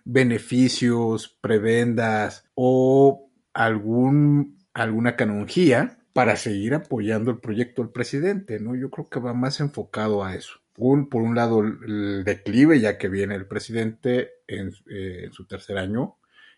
[0.04, 8.74] beneficios, prebendas o algún, alguna canonjía para seguir apoyando el proyecto del presidente, ¿no?
[8.74, 10.60] Yo creo que va más enfocado a eso.
[10.74, 15.78] Por un lado, el declive, ya que viene el presidente en, eh, en su tercer
[15.78, 16.16] año,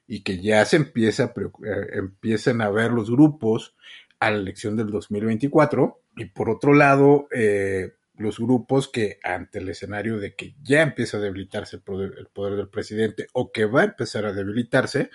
[0.08, 3.76] y que ya se empieza a, eh, empiecen a ver los grupos
[4.18, 9.68] a la elección del 2024 y por otro lado eh, los grupos que ante el
[9.68, 13.66] escenario de que ya empieza a debilitarse el poder, el poder, del presidente o que
[13.66, 15.10] va a empezar a debilitarse,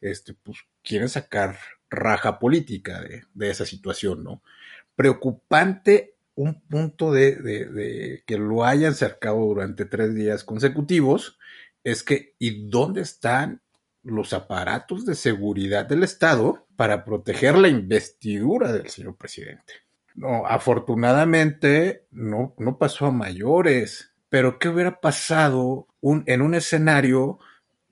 [0.00, 1.56] este, pues quieren sacar
[1.90, 4.42] raja política de, de esa situación, ¿no?
[4.96, 11.36] Preocupante un punto de, de, que lo hayan cercado durante tres días consecutivos
[11.82, 13.60] es que, ¿y dónde están
[14.02, 19.74] los aparatos de seguridad del Estado para proteger la investidura del señor presidente.
[20.14, 27.38] No, afortunadamente no, no pasó a mayores, pero ¿qué hubiera pasado en un escenario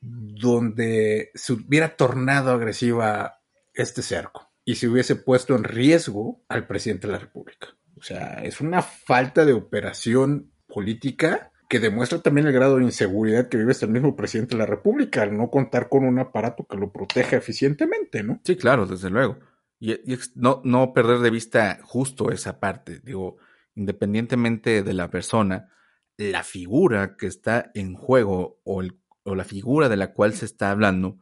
[0.01, 3.41] donde se hubiera tornado agresiva
[3.75, 7.69] este cerco y se hubiese puesto en riesgo al presidente de la República?
[7.97, 13.49] O sea, es una falta de operación política que demuestra también el grado de inseguridad
[13.49, 16.77] que vive este mismo presidente de la República al no contar con un aparato que
[16.77, 18.41] lo proteja eficientemente, ¿no?
[18.45, 19.39] Sí, claro, desde luego.
[19.79, 23.37] Y, y no, no perder de vista justo esa parte, digo,
[23.75, 25.71] independientemente de la persona,
[26.17, 30.47] la figura que está en juego o, el, o la figura de la cual se
[30.47, 31.19] está hablando,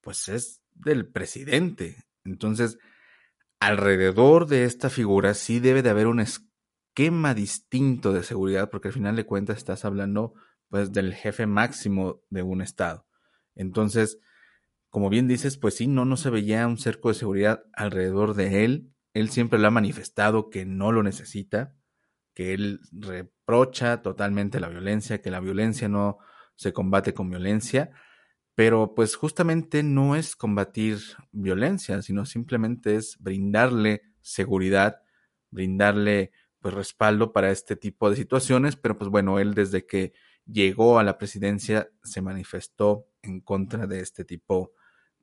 [0.00, 2.04] pues es del presidente.
[2.24, 2.78] Entonces,
[3.58, 6.20] alrededor de esta figura sí debe de haber un
[6.98, 10.34] esquema distinto de seguridad, porque al final de cuentas estás hablando
[10.68, 13.06] pues del jefe máximo de un estado.
[13.54, 14.18] Entonces,
[14.90, 18.64] como bien dices, pues sí, no, no se veía un cerco de seguridad alrededor de
[18.64, 18.90] él.
[19.14, 21.76] Él siempre lo ha manifestado que no lo necesita,
[22.34, 26.18] que él reprocha totalmente la violencia, que la violencia no
[26.56, 27.92] se combate con violencia,
[28.56, 30.98] pero pues justamente no es combatir
[31.30, 34.96] violencia, sino simplemente es brindarle seguridad,
[35.52, 40.12] brindarle pues respaldo para este tipo de situaciones, pero pues bueno, él desde que
[40.46, 44.72] llegó a la presidencia se manifestó en contra de este tipo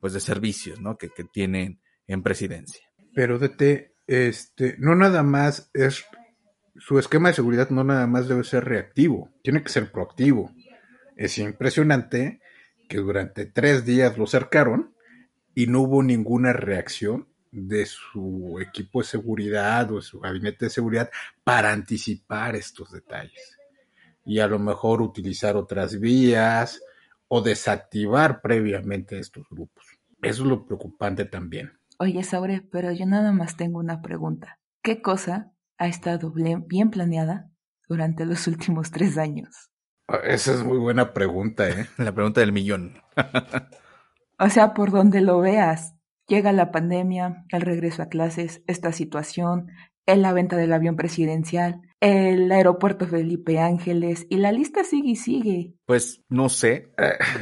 [0.00, 0.96] pues de servicios, ¿no?
[0.96, 2.86] Que, que tienen en presidencia.
[3.14, 6.04] Pero DT, este, no nada más es
[6.78, 10.52] su esquema de seguridad no nada más debe ser reactivo, tiene que ser proactivo.
[11.16, 12.40] Es impresionante
[12.88, 14.94] que durante tres días lo cercaron
[15.54, 20.70] y no hubo ninguna reacción de su equipo de seguridad o de su gabinete de
[20.70, 21.10] seguridad
[21.42, 23.56] para anticipar estos detalles.
[24.24, 26.82] Y a lo mejor utilizar otras vías
[27.28, 29.86] o desactivar previamente estos grupos.
[30.22, 31.72] Eso es lo preocupante también.
[31.98, 34.58] Oye, Saure, pero yo nada más tengo una pregunta.
[34.82, 37.50] ¿Qué cosa ha estado bien planeada
[37.88, 39.70] durante los últimos tres años?
[40.08, 41.88] Ah, esa es muy buena pregunta, ¿eh?
[41.98, 43.00] La pregunta del millón.
[44.38, 45.95] o sea, por donde lo veas,
[46.26, 49.68] llega la pandemia, el regreso a clases, esta situación,
[50.06, 55.74] la venta del avión presidencial, el aeropuerto Felipe Ángeles, y la lista sigue y sigue.
[55.84, 56.92] Pues no sé,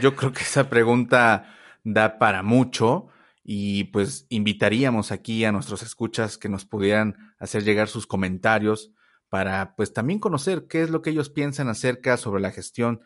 [0.01, 3.09] yo creo que esa pregunta da para mucho
[3.43, 8.93] y pues invitaríamos aquí a nuestros escuchas que nos pudieran hacer llegar sus comentarios
[9.29, 13.03] para pues también conocer qué es lo que ellos piensan acerca sobre la gestión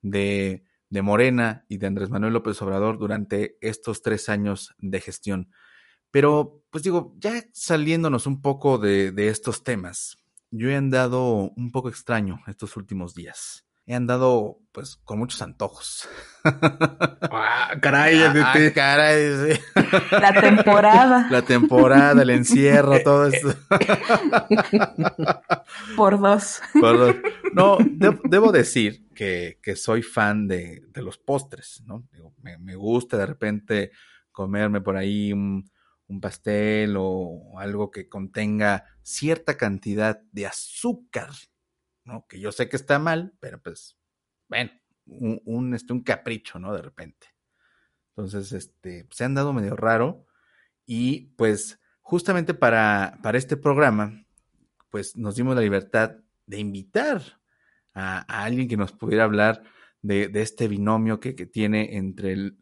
[0.00, 5.50] de, de Morena y de Andrés Manuel López Obrador durante estos tres años de gestión.
[6.10, 10.18] Pero pues digo, ya saliéndonos un poco de, de estos temas,
[10.50, 16.08] yo he andado un poco extraño estos últimos días he andado pues con muchos antojos.
[17.34, 19.58] Ah, caray, ah, caray.
[20.10, 21.28] La temporada.
[21.30, 23.54] La temporada, el encierro, todo eso.
[25.96, 26.60] Por dos.
[26.78, 27.16] Por dos.
[27.54, 27.78] No,
[28.24, 32.08] debo decir que, soy fan de, de, los postres, ¿no?
[32.42, 33.92] Me, me, gusta de repente
[34.30, 35.70] comerme por ahí un,
[36.06, 41.30] un pastel o algo que contenga cierta cantidad de azúcar
[42.04, 42.26] ¿no?
[42.28, 43.96] Que yo sé que está mal, pero pues,
[44.48, 44.70] bueno,
[45.06, 46.74] un, este, un capricho, ¿no?
[46.74, 47.28] De repente.
[48.10, 50.26] Entonces, este, se han dado medio raro
[50.84, 54.26] y pues justamente para, para este programa,
[54.90, 57.40] pues nos dimos la libertad de invitar
[57.94, 59.62] a, alguien que nos pudiera hablar
[60.00, 62.52] de, este binomio que tiene entre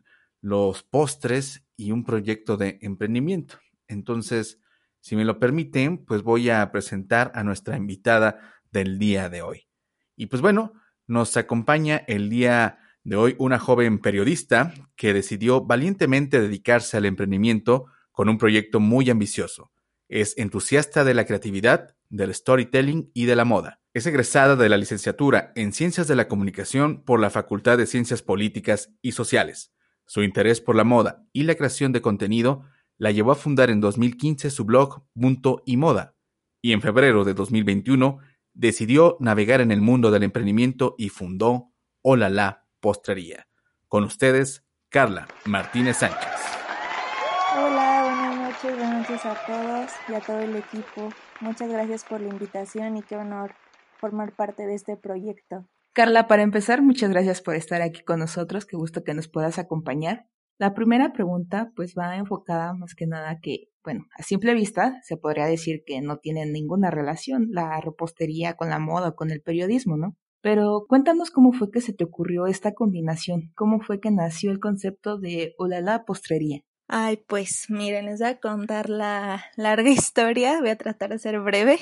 [0.40, 3.58] los postres y un proyecto de emprendimiento.
[3.88, 4.60] Entonces,
[5.00, 8.38] si me lo permiten, pues voy a presentar a nuestra invitada
[8.70, 9.68] del día de hoy.
[10.16, 10.74] Y pues bueno,
[11.06, 17.86] nos acompaña el día de hoy una joven periodista que decidió valientemente dedicarse al emprendimiento
[18.12, 19.72] con un proyecto muy ambicioso.
[20.08, 23.80] Es entusiasta de la creatividad, del storytelling y de la moda.
[23.94, 28.22] Es egresada de la licenciatura en Ciencias de la Comunicación por la Facultad de Ciencias
[28.22, 29.72] Políticas y Sociales.
[30.06, 32.64] Su interés por la moda y la creación de contenido
[32.98, 36.16] la llevó a fundar en 2015 su blog Punto y Moda,
[36.60, 38.18] y en febrero de 2021
[38.52, 43.48] decidió navegar en el mundo del emprendimiento y fundó Hola La Postrería.
[43.88, 46.28] Con ustedes, Carla Martínez Sánchez.
[47.56, 47.89] Hola,
[49.24, 51.10] noches a todos y a todo el equipo.
[51.40, 53.54] Muchas gracias por la invitación y qué honor
[53.98, 55.66] formar parte de este proyecto.
[55.92, 58.66] Carla, para empezar, muchas gracias por estar aquí con nosotros.
[58.66, 60.26] Qué gusto que nos puedas acompañar.
[60.58, 65.16] La primera pregunta pues va enfocada más que nada que, bueno, a simple vista se
[65.16, 69.40] podría decir que no tiene ninguna relación la repostería con la moda o con el
[69.40, 70.16] periodismo, ¿no?
[70.42, 74.60] Pero cuéntanos cómo fue que se te ocurrió esta combinación, cómo fue que nació el
[74.60, 76.62] concepto de Olala Postrería.
[76.92, 81.38] Ay, pues miren, les voy a contar la larga historia, voy a tratar de ser
[81.38, 81.78] breve.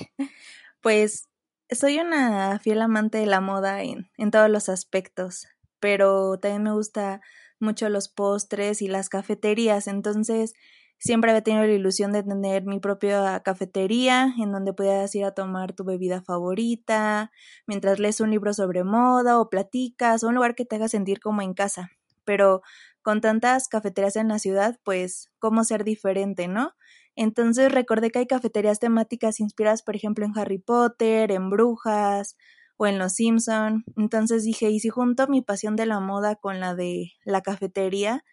[0.82, 1.28] Pues
[1.70, 5.46] soy una fiel amante de la moda en, en todos los aspectos,
[5.80, 7.22] pero también me gusta
[7.58, 10.52] mucho los postres y las cafeterías, entonces
[10.98, 15.32] siempre había tenido la ilusión de tener mi propia cafetería en donde pudieras ir a
[15.32, 17.30] tomar tu bebida favorita,
[17.66, 21.18] mientras lees un libro sobre moda o platicas, o un lugar que te haga sentir
[21.18, 21.90] como en casa.
[22.26, 22.60] Pero
[23.02, 26.72] con tantas cafeterías en la ciudad, pues, ¿cómo ser diferente, no?
[27.16, 32.36] Entonces recordé que hay cafeterías temáticas inspiradas, por ejemplo, en Harry Potter, en Brujas,
[32.78, 33.84] o en Los Simpson.
[33.96, 38.24] Entonces dije, ¿y si junto mi pasión de la moda con la de la cafetería?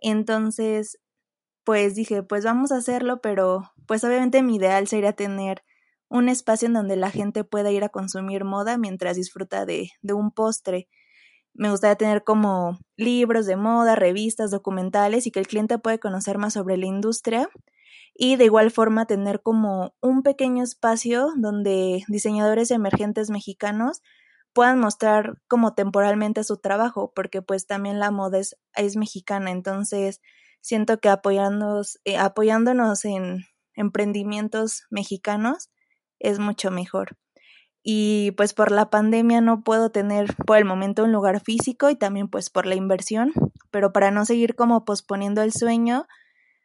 [0.00, 0.98] Entonces,
[1.64, 5.62] pues dije, pues vamos a hacerlo, pero pues obviamente mi ideal sería tener
[6.08, 10.14] un espacio en donde la gente pueda ir a consumir moda mientras disfruta de, de
[10.14, 10.88] un postre.
[11.54, 16.38] Me gustaría tener como libros de moda, revistas, documentales y que el cliente pueda conocer
[16.38, 17.48] más sobre la industria
[18.14, 24.02] y de igual forma tener como un pequeño espacio donde diseñadores emergentes mexicanos
[24.52, 30.20] puedan mostrar como temporalmente su trabajo, porque pues también la moda es, mexicana, entonces
[30.60, 33.44] siento que eh, apoyándonos en
[33.74, 35.70] emprendimientos mexicanos
[36.18, 37.16] es mucho mejor.
[37.82, 41.96] Y pues por la pandemia no puedo tener por el momento un lugar físico y
[41.96, 43.32] también pues por la inversión,
[43.70, 46.06] pero para no seguir como posponiendo el sueño,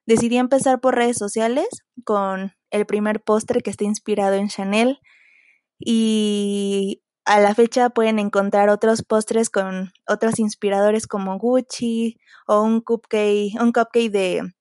[0.06, 1.68] Decidí empezar por redes sociales
[2.04, 5.00] con el primer postre que está inspirado en Chanel
[5.80, 12.82] y a la fecha pueden encontrar otros postres con otros inspiradores como Gucci o un
[12.82, 14.54] cupcake, un cupcake de,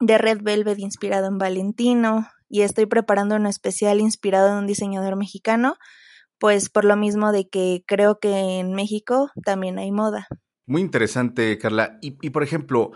[0.00, 2.26] de Red Velvet inspirado en Valentino
[2.56, 5.76] y estoy preparando uno especial inspirado en un diseñador mexicano,
[6.38, 10.26] pues por lo mismo de que creo que en México también hay moda.
[10.64, 11.98] Muy interesante, Carla.
[12.00, 12.92] Y, y por ejemplo,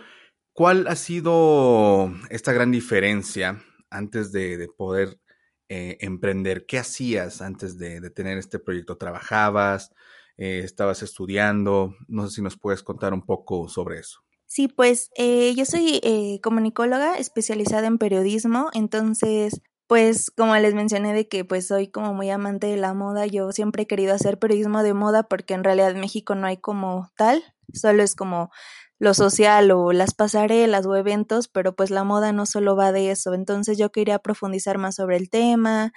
[0.54, 5.20] ¿cuál ha sido esta gran diferencia antes de, de poder
[5.68, 6.64] eh, emprender?
[6.64, 8.96] ¿Qué hacías antes de, de, tener este proyecto?
[8.96, 9.92] ¿Trabajabas?
[10.38, 11.94] Eh, ¿Estabas estudiando?
[12.08, 14.22] No sé si nos puedes contar un poco sobre eso.
[14.52, 21.12] Sí, pues eh, yo soy eh, comunicóloga especializada en periodismo, entonces, pues como les mencioné
[21.14, 24.40] de que pues soy como muy amante de la moda, yo siempre he querido hacer
[24.40, 28.50] periodismo de moda porque en realidad en México no hay como tal, solo es como
[28.98, 33.12] lo social o las pasarelas o eventos, pero pues la moda no solo va de
[33.12, 35.92] eso, entonces yo quería profundizar más sobre el tema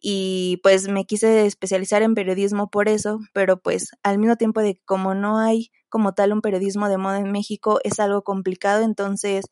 [0.00, 4.74] y pues me quise especializar en periodismo por eso, pero pues al mismo tiempo de
[4.76, 8.84] que como no hay como tal un periodismo de moda en México es algo complicado,
[8.84, 9.46] entonces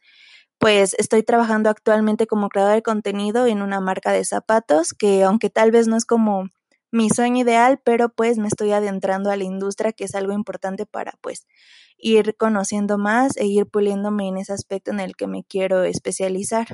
[0.58, 5.50] pues estoy trabajando actualmente como creador de contenido en una marca de zapatos que aunque
[5.50, 6.48] tal vez no es como
[6.90, 10.86] mi sueño ideal, pero pues me estoy adentrando a la industria que es algo importante
[10.86, 11.46] para pues
[11.98, 16.68] ir conociendo más e ir puliéndome en ese aspecto en el que me quiero especializar.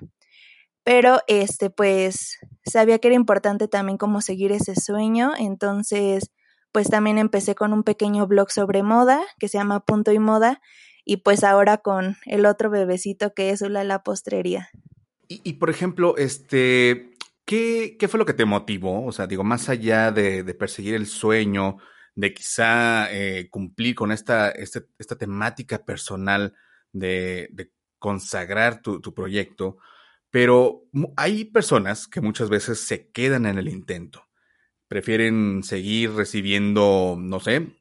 [0.85, 6.31] Pero este pues sabía que era importante también como seguir ese sueño, entonces
[6.73, 10.61] pues también empecé con un pequeño blog sobre moda que se llama Punto y Moda
[11.05, 14.71] y pues ahora con el otro bebecito que es Ula la Postrería.
[15.29, 17.12] Y, por ejemplo, este,
[17.45, 19.07] ¿qué, ¿qué fue lo que te motivó?
[19.07, 21.77] O sea, digo, más allá de, de perseguir el sueño,
[22.16, 26.55] de quizá eh, cumplir con esta, esta, esta temática personal
[26.93, 29.77] de, consagrar tu proyecto,
[30.31, 30.85] pero
[31.16, 34.30] hay personas que muchas veces se quedan en el intento.
[34.91, 37.76] Prefieren seguir recibiendo, no sé,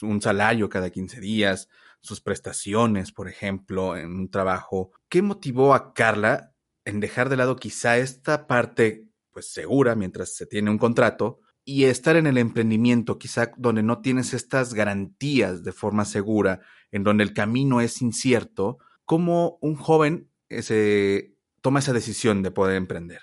[0.00, 1.68] un salario cada 15 días,
[2.02, 4.92] sus prestaciones, por ejemplo, en un trabajo.
[5.08, 6.54] ¿Qué motivó a Carla
[6.84, 11.86] en dejar de lado quizá esta parte, pues segura, mientras se tiene un contrato, y
[11.86, 16.60] estar en el emprendimiento, quizá donde no tienes estas garantías de forma segura,
[16.92, 18.78] en donde el camino es incierto?
[19.04, 23.22] ¿Cómo un joven se toma esa decisión de poder emprender?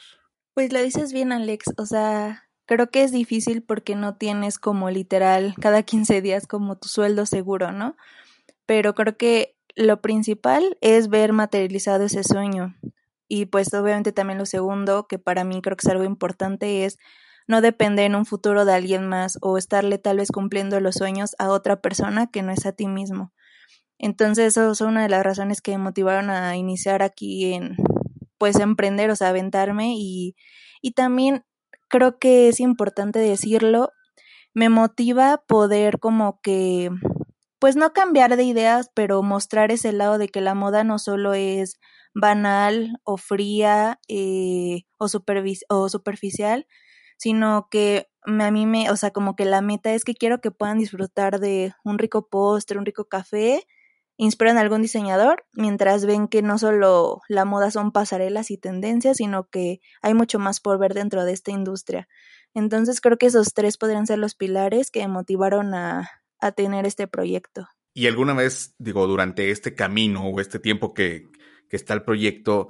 [0.53, 1.67] Pues lo dices bien, Alex.
[1.77, 6.77] O sea, creo que es difícil porque no tienes como literal cada 15 días como
[6.77, 7.95] tu sueldo seguro, ¿no?
[8.67, 12.75] Pero creo que lo principal es ver materializado ese sueño.
[13.29, 16.99] Y pues obviamente también lo segundo, que para mí creo que es algo importante, es
[17.47, 21.35] no depender en un futuro de alguien más o estarle tal vez cumpliendo los sueños
[21.39, 23.33] a otra persona que no es a ti mismo.
[23.97, 27.77] Entonces, eso es una de las razones que me motivaron a iniciar aquí en,
[28.37, 30.35] pues emprender, o sea, aventarme y,
[30.81, 31.43] y también
[31.89, 33.91] creo que es importante decirlo,
[34.53, 36.89] me motiva poder como que,
[37.59, 41.33] pues no cambiar de ideas, pero mostrar ese lado de que la moda no solo
[41.33, 41.79] es
[42.13, 45.07] banal o fría eh, o,
[45.69, 46.67] o superficial,
[47.17, 50.51] sino que a mí me, o sea, como que la meta es que quiero que
[50.51, 53.65] puedan disfrutar de un rico postre, un rico café
[54.17, 59.17] inspiran a algún diseñador, mientras ven que no solo la moda son pasarelas y tendencias,
[59.17, 62.07] sino que hay mucho más por ver dentro de esta industria.
[62.53, 66.09] Entonces creo que esos tres podrían ser los pilares que motivaron a,
[66.39, 67.67] a tener este proyecto.
[67.93, 71.27] ¿Y alguna vez, digo, durante este camino o este tiempo que,
[71.69, 72.69] que está el proyecto,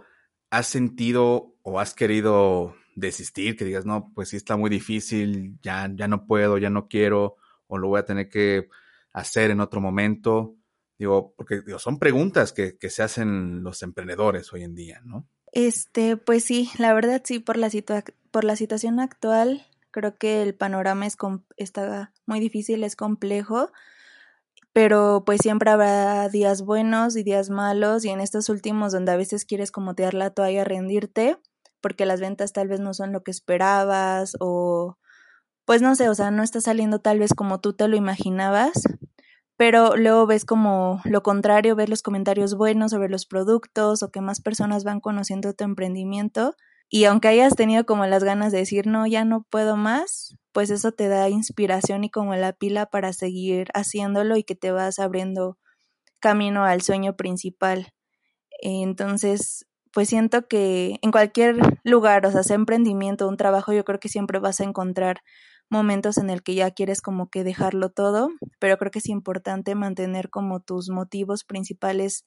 [0.50, 5.90] has sentido o has querido desistir, que digas, no, pues sí está muy difícil, ya,
[5.94, 7.36] ya no puedo, ya no quiero,
[7.68, 8.68] o lo voy a tener que
[9.14, 10.57] hacer en otro momento?
[11.00, 15.28] Digo, porque digo, son preguntas que, que, se hacen los emprendedores hoy en día, ¿no?
[15.52, 20.42] Este, pues sí, la verdad sí, por la, situa por la situación actual, creo que
[20.42, 21.18] el panorama es
[21.56, 23.72] está muy difícil, es complejo,
[24.74, 29.18] pero pues siempre habrá días buenos y días malos, y en estos últimos donde a
[29.18, 31.38] veces quieres como tirar la toalla, rendirte,
[31.82, 34.98] porque las ventas tal vez no son lo que esperabas, o
[35.66, 38.84] pues no sé, o sea, no está saliendo tal vez como tú te lo imaginabas,
[39.58, 44.22] pero luego ves como lo contrario, ves los comentarios buenos sobre los productos o que
[44.22, 46.56] más personas van conociendo tu emprendimiento
[46.90, 50.70] y aunque hayas tenido como las ganas de decir no, ya no puedo más, pues
[50.70, 55.00] eso te da inspiración y como la pila para seguir haciéndolo y que te vas
[55.00, 55.58] abriendo
[56.20, 57.94] camino al sueño principal.
[58.62, 64.00] Entonces, pues siento que en cualquier lugar, o sea, sea emprendimiento, un trabajo, yo creo
[64.00, 65.22] que siempre vas a encontrar
[65.70, 69.76] momentos en el que ya quieres como que dejarlo todo, pero creo que es importante
[69.76, 72.26] mantener como tus motivos principales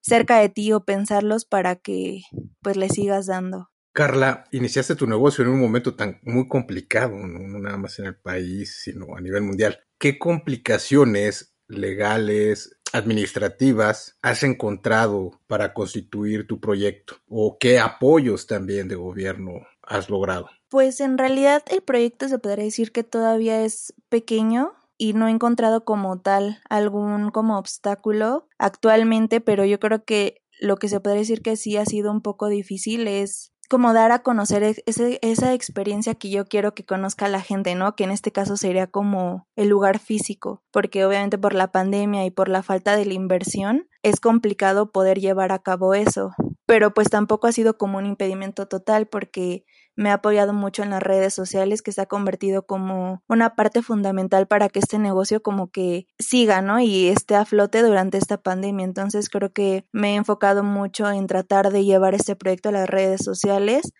[0.00, 2.22] cerca de ti o pensarlos para que
[2.60, 3.70] pues le sigas dando.
[3.94, 8.16] Carla, iniciaste tu negocio en un momento tan muy complicado, no nada más en el
[8.16, 9.80] país, sino a nivel mundial.
[9.98, 17.16] ¿Qué complicaciones legales, administrativas has encontrado para constituir tu proyecto?
[17.28, 20.48] ¿O qué apoyos también de gobierno has logrado?
[20.68, 25.30] Pues en realidad el proyecto se podría decir que todavía es pequeño y no he
[25.30, 31.20] encontrado como tal algún como obstáculo actualmente, pero yo creo que lo que se podría
[31.20, 35.54] decir que sí ha sido un poco difícil es como dar a conocer ese, esa
[35.54, 37.96] experiencia que yo quiero que conozca la gente, ¿no?
[37.96, 42.30] Que en este caso sería como el lugar físico, porque obviamente por la pandemia y
[42.30, 46.32] por la falta de la inversión es complicado poder llevar a cabo eso,
[46.66, 50.90] pero pues tampoco ha sido como un impedimento total porque me ha apoyado mucho en
[50.90, 55.42] las redes sociales, que se ha convertido como una parte fundamental para que este negocio
[55.42, 56.80] como que siga, ¿no?
[56.80, 58.84] Y esté a flote durante esta pandemia.
[58.84, 62.88] Entonces creo que me he enfocado mucho en tratar de llevar este proyecto a las
[62.88, 63.92] redes sociales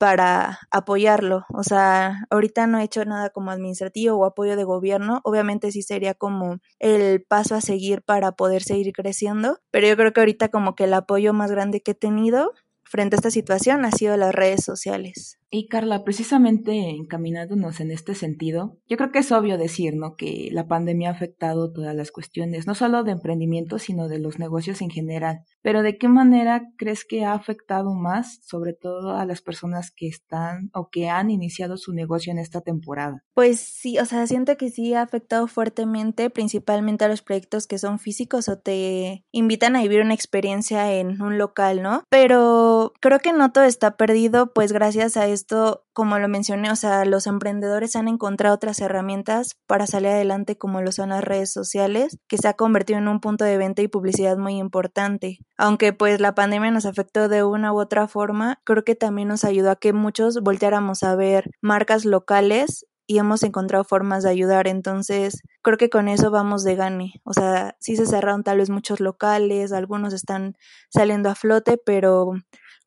[0.00, 1.44] para apoyarlo.
[1.52, 5.20] O sea, ahorita no he hecho nada como administrativo o apoyo de gobierno.
[5.24, 10.14] Obviamente sí sería como el paso a seguir para poder seguir creciendo, pero yo creo
[10.14, 13.84] que ahorita como que el apoyo más grande que he tenido frente a esta situación
[13.84, 15.39] ha sido las redes sociales.
[15.52, 20.14] Y Carla, precisamente encaminándonos en este sentido, yo creo que es obvio decir, ¿no?
[20.14, 24.38] Que la pandemia ha afectado todas las cuestiones, no solo de emprendimiento, sino de los
[24.38, 25.40] negocios en general.
[25.60, 30.06] Pero ¿de qué manera crees que ha afectado más, sobre todo a las personas que
[30.06, 33.24] están o que han iniciado su negocio en esta temporada?
[33.34, 37.78] Pues sí, o sea, siento que sí ha afectado fuertemente, principalmente a los proyectos que
[37.78, 42.04] son físicos o te invitan a vivir una experiencia en un local, ¿no?
[42.08, 46.76] Pero creo que no todo está perdido, pues gracias a esto, como lo mencioné, o
[46.76, 51.52] sea, los emprendedores han encontrado otras herramientas para salir adelante como lo son las redes
[51.52, 55.38] sociales, que se ha convertido en un punto de venta y publicidad muy importante.
[55.56, 59.44] Aunque pues la pandemia nos afectó de una u otra forma, creo que también nos
[59.44, 64.68] ayudó a que muchos volteáramos a ver marcas locales y hemos encontrado formas de ayudar.
[64.68, 67.14] Entonces, creo que con eso vamos de gane.
[67.24, 70.56] O sea, sí se cerraron tal vez muchos locales, algunos están
[70.90, 72.34] saliendo a flote, pero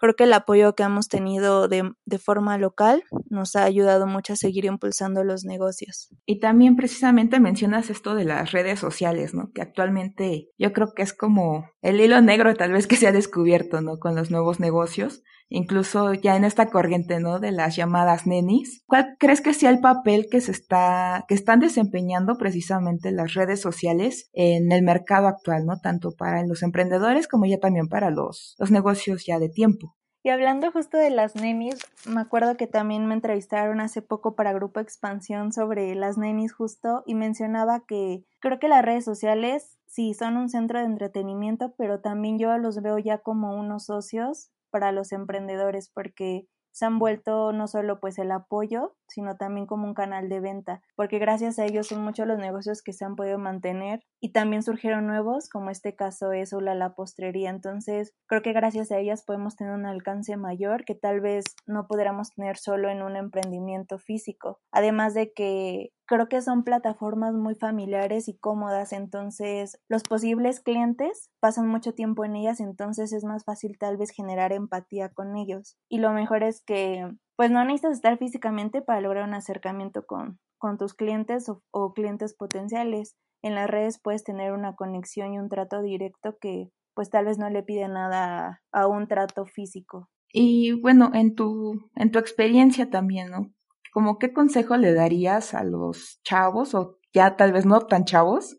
[0.03, 4.33] Creo que el apoyo que hemos tenido de, de, forma local nos ha ayudado mucho
[4.33, 6.09] a seguir impulsando los negocios.
[6.25, 9.53] Y también precisamente mencionas esto de las redes sociales, ¿no?
[9.53, 13.13] Que actualmente yo creo que es como el hilo negro tal vez que se ha
[13.13, 13.97] descubierto, ¿no?
[13.97, 15.23] Con los nuevos negocios,
[15.53, 17.39] incluso ya en esta corriente, ¿no?
[17.39, 18.83] De las llamadas nenis.
[18.87, 23.61] ¿Cuál crees que sea el papel que se está, que están desempeñando precisamente las redes
[23.61, 25.79] sociales en el mercado actual, ¿no?
[25.79, 29.95] Tanto para los emprendedores como ya también para los, los negocios ya de tiempo.
[30.25, 31.75] Y hablando justo de las nenis,
[32.07, 37.03] me acuerdo que también me entrevistaron hace poco para Grupo Expansión sobre las nenis justo
[37.05, 41.99] y mencionaba que creo que las redes sociales sí son un centro de entretenimiento, pero
[41.99, 47.53] también yo los veo ya como unos socios para los emprendedores porque se han vuelto
[47.53, 51.65] no solo pues el apoyo, sino también como un canal de venta, porque gracias a
[51.65, 55.69] ellos son muchos los negocios que se han podido mantener y también surgieron nuevos, como
[55.69, 57.49] este caso es Ula la postrería.
[57.49, 61.87] Entonces, creo que gracias a ellas podemos tener un alcance mayor que tal vez no
[61.87, 64.59] pudiéramos tener solo en un emprendimiento físico.
[64.71, 71.29] Además de que creo que son plataformas muy familiares y cómodas, entonces los posibles clientes
[71.39, 75.77] pasan mucho tiempo en ellas, entonces es más fácil tal vez generar empatía con ellos.
[75.89, 80.39] Y lo mejor es que pues no necesitas estar físicamente para lograr un acercamiento con,
[80.57, 83.15] con tus clientes o, clientes potenciales.
[83.41, 87.37] En las redes puedes tener una conexión y un trato directo que pues tal vez
[87.37, 90.09] no le pide nada a un trato físico.
[90.31, 93.51] Y bueno, en tu, en tu experiencia también, ¿no?
[93.93, 98.57] como qué consejo le darías a los chavos o ya tal vez no tan chavos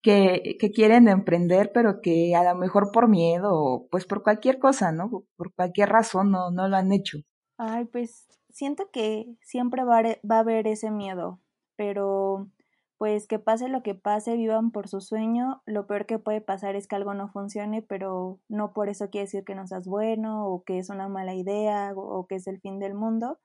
[0.00, 4.58] que, que quieren emprender pero que a lo mejor por miedo o pues por cualquier
[4.58, 5.10] cosa, ¿no?
[5.36, 7.18] Por cualquier razón no, no lo han hecho.
[7.64, 11.40] Ay, pues siento que siempre va a, haber ese miedo,
[11.76, 12.48] pero
[12.98, 15.62] pues que pase lo que pase, vivan por su sueño.
[15.64, 19.26] Lo peor que puede pasar es que algo no funcione, pero no por eso quiere
[19.26, 22.60] decir que no seas bueno o que es una mala idea o que es el
[22.60, 23.38] fin del mundo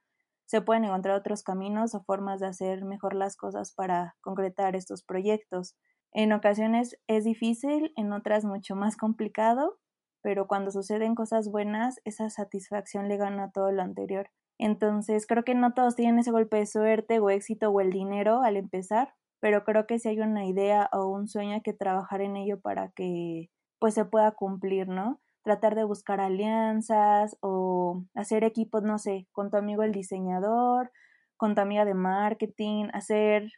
[0.47, 5.03] se pueden encontrar otros caminos o formas de hacer mejor las cosas para concretar estos
[5.03, 5.75] proyectos.
[6.13, 9.77] En ocasiones es difícil, en otras mucho más complicado,
[10.21, 14.29] pero cuando suceden cosas buenas, esa satisfacción le gana a todo lo anterior.
[14.59, 18.41] Entonces, creo que no todos tienen ese golpe de suerte o éxito o el dinero
[18.41, 22.21] al empezar, pero creo que si hay una idea o un sueño hay que trabajar
[22.21, 23.49] en ello para que
[23.79, 25.21] pues se pueda cumplir, ¿no?
[25.47, 30.91] tratar de buscar alianzas o hacer equipos, no sé, con tu amigo el diseñador,
[31.37, 33.49] con tu amiga de marketing, hacer,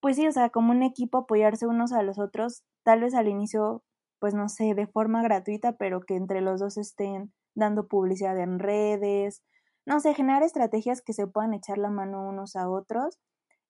[0.00, 3.26] pues sí, o sea, como un equipo, apoyarse unos a los otros, tal vez al
[3.28, 3.82] inicio,
[4.20, 8.58] pues no sé, de forma gratuita, pero que entre los dos estén dando publicidad en
[8.58, 9.42] redes,
[9.86, 13.18] no sé, generar estrategias que se puedan echar la mano unos a otros.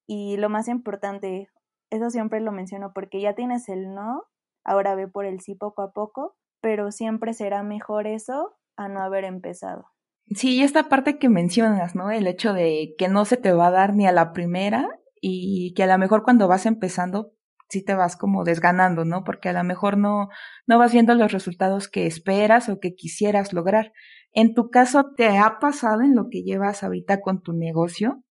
[0.06, 1.48] Y lo más importante,
[1.90, 4.24] eso siempre lo menciono porque ya tienes el no,
[4.64, 9.00] ahora ve por el sí poco a poco, pero siempre será mejor eso a no
[9.00, 9.86] haber empezado.
[10.34, 12.10] Sí, esta parte que mencionas, ¿no?
[12.10, 14.88] El hecho de que no se te va a dar ni a la primera
[15.20, 17.32] y que a lo mejor cuando vas empezando
[17.70, 19.24] sí te vas como desganando, ¿no?
[19.24, 20.28] Porque a lo mejor no,
[20.66, 23.92] no vas viendo los resultados que esperas o que quisieras lograr.
[24.32, 28.22] En tu caso, ¿te ha pasado en lo que llevas ahorita con tu negocio?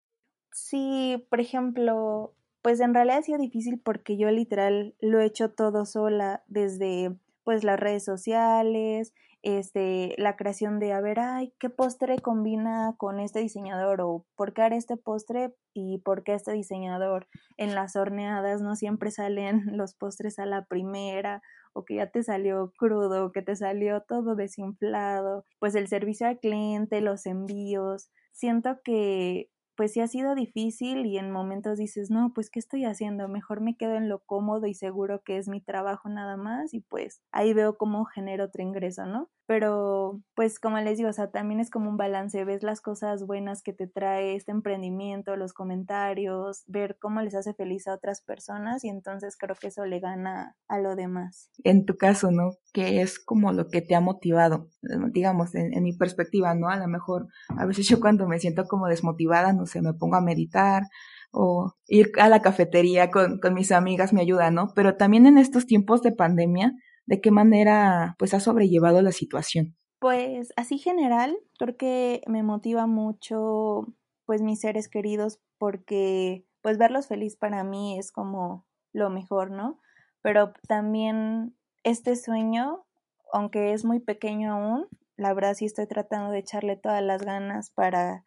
[0.52, 5.50] Sí, por ejemplo, pues en realidad ha sido difícil porque yo literal lo he hecho
[5.50, 11.70] todo sola, desde pues las redes sociales, este, la creación de, a ver, ay, ¿qué
[11.70, 14.00] postre combina con este diseñador?
[14.02, 17.26] O ¿por qué haré este postre y por qué este diseñador?
[17.56, 22.22] En las horneadas no siempre salen los postres a la primera o que ya te
[22.22, 28.10] salió crudo, que te salió todo desinflado, pues el servicio al cliente, los envíos.
[28.32, 29.50] Siento que
[29.80, 33.28] pues sí ha sido difícil y en momentos dices, no, pues ¿qué estoy haciendo?
[33.28, 36.80] Mejor me quedo en lo cómodo y seguro que es mi trabajo nada más y
[36.80, 39.30] pues ahí veo cómo genero otro ingreso, ¿no?
[39.46, 43.26] Pero pues como les digo, o sea, también es como un balance, ves las cosas
[43.26, 48.20] buenas que te trae este emprendimiento, los comentarios, ver cómo les hace feliz a otras
[48.20, 51.50] personas y entonces creo que eso le gana a lo demás.
[51.64, 52.50] En tu caso, ¿no?
[52.72, 54.68] Que es como lo que te ha motivado,
[55.12, 56.68] digamos, en, mi perspectiva, ¿no?
[56.68, 60.16] A lo mejor a veces yo cuando me siento como desmotivada, no sé, me pongo
[60.16, 60.84] a meditar
[61.32, 64.72] o ir a la cafetería con, con mis amigas me ayuda, ¿no?
[64.74, 66.72] Pero también en estos tiempos de pandemia,
[67.06, 69.76] ¿de qué manera pues has sobrellevado la situación?
[70.00, 73.86] Pues así general, creo que me motiva mucho
[74.24, 79.80] pues mis seres queridos porque pues verlos feliz para mí es como lo mejor, ¿no?
[80.22, 82.84] Pero también este sueño,
[83.32, 87.70] aunque es muy pequeño aún, la verdad sí estoy tratando de echarle todas las ganas
[87.70, 88.24] para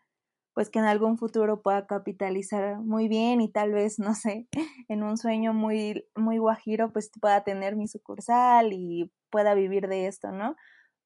[0.53, 4.47] pues que en algún futuro pueda capitalizar muy bien y tal vez, no sé,
[4.87, 10.07] en un sueño muy, muy guajiro, pues pueda tener mi sucursal y pueda vivir de
[10.07, 10.55] esto, ¿no?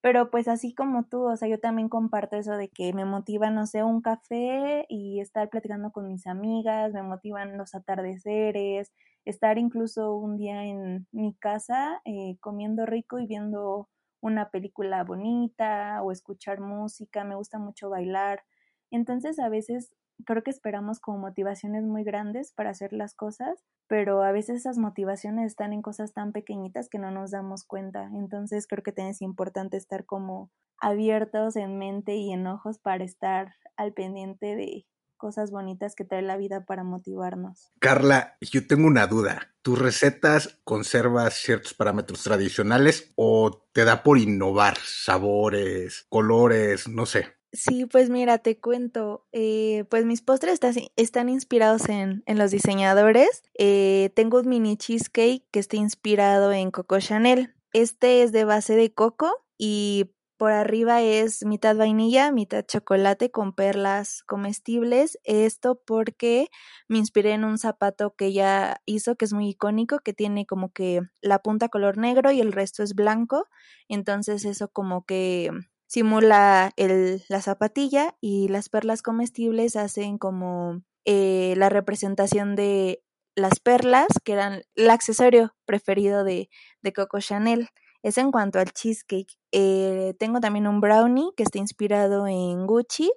[0.02, 3.50] Pero pues así como tú, o sea, yo también comparto eso de que me motiva,
[3.50, 8.92] no sé, un café y estar platicando con mis amigas, me motivan los atardeceres,
[9.30, 13.90] estar incluso un día en mi casa eh, comiendo rico y viendo
[14.22, 18.44] una película bonita o escuchar música, me gusta mucho bailar.
[18.90, 19.94] Entonces a veces
[20.26, 24.78] creo que esperamos como motivaciones muy grandes para hacer las cosas, pero a veces esas
[24.78, 28.10] motivaciones están en cosas tan pequeñitas que no nos damos cuenta.
[28.14, 30.50] Entonces creo que es importante estar como
[30.80, 34.86] abiertos en mente y en ojos para estar al pendiente de
[35.18, 37.72] cosas bonitas que trae la vida para motivarnos.
[37.80, 39.54] Carla, yo tengo una duda.
[39.62, 47.38] ¿Tus recetas conservas ciertos parámetros tradicionales o te da por innovar sabores, colores, no sé?
[47.54, 50.60] Sí, pues mira, te cuento, eh, pues mis postres
[50.96, 53.44] están inspirados en, en los diseñadores.
[53.58, 57.56] Eh, tengo un mini cheesecake que está inspirado en Coco Chanel.
[57.74, 63.54] Este es de base de coco y por arriba es mitad vainilla, mitad chocolate con
[63.54, 65.20] perlas comestibles.
[65.24, 66.50] Esto porque
[66.88, 70.72] me inspiré en un zapato que ella hizo, que es muy icónico, que tiene como
[70.72, 73.48] que la punta color negro y el resto es blanco.
[73.90, 75.52] Entonces eso como que
[75.88, 83.02] simula el, la zapatilla y las perlas comestibles hacen como eh, la representación de
[83.36, 86.50] las perlas, que eran el accesorio preferido de,
[86.82, 87.70] de Coco Chanel.
[88.08, 89.38] Es en cuanto al cheesecake.
[89.52, 93.12] Eh, tengo también un brownie que está inspirado en Gucci.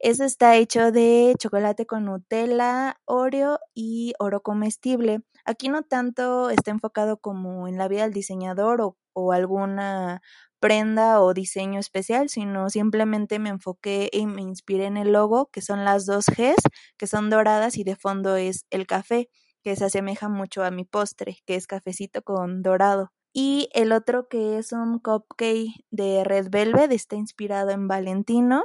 [0.00, 5.20] Ese está hecho de chocolate con Nutella, Oreo y oro comestible.
[5.44, 10.22] Aquí no tanto está enfocado como en la vida del diseñador o, o alguna
[10.58, 15.62] prenda o diseño especial, sino simplemente me enfoqué y me inspiré en el logo, que
[15.62, 16.56] son las dos Gs,
[16.98, 19.30] que son doradas y de fondo es el café,
[19.62, 23.12] que se asemeja mucho a mi postre, que es cafecito con dorado.
[23.38, 28.64] Y el otro que es un cupcake de Red Velvet, está inspirado en Valentino,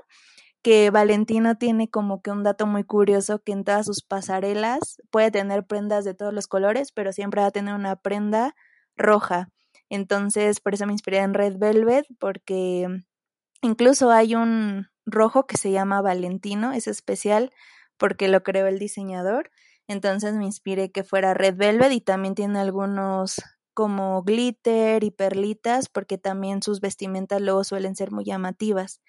[0.62, 5.30] que Valentino tiene como que un dato muy curioso que en todas sus pasarelas puede
[5.30, 8.56] tener prendas de todos los colores, pero siempre va a tener una prenda
[8.96, 9.50] roja.
[9.90, 12.88] Entonces, por eso me inspiré en Red Velvet, porque
[13.62, 17.52] incluso hay un rojo que se llama Valentino, es especial
[17.98, 19.52] porque lo creó el diseñador.
[19.90, 23.42] Entonces me inspiré que fuera Red Velvet y también tiene algunos
[23.74, 29.02] como glitter y perlitas porque también sus vestimentas luego suelen ser muy llamativas.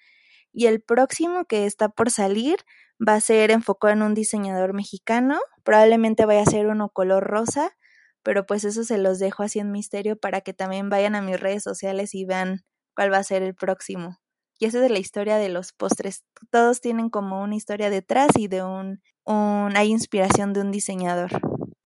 [0.51, 2.57] Y el próximo que está por salir
[3.05, 7.75] va a ser enfocado en un diseñador mexicano, probablemente vaya a ser uno color rosa
[8.23, 11.39] pero pues eso se los dejo así en misterio para que también vayan a mis
[11.39, 12.63] redes sociales y vean
[12.95, 14.19] cuál va a ser el próximo.
[14.59, 16.23] y esa es la historia de los postres.
[16.49, 21.31] Todos tienen como una historia detrás y de un, un hay inspiración de un diseñador.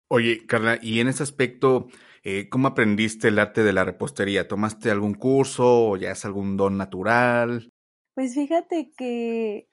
[0.10, 1.88] Oye, Carla, y en ese aspecto,
[2.30, 4.50] eh, ¿cómo aprendiste el arte de la repostería?
[4.50, 7.72] ¿Tomaste algún curso o ya es algún don natural?
[8.16, 9.70] Pues fíjate que,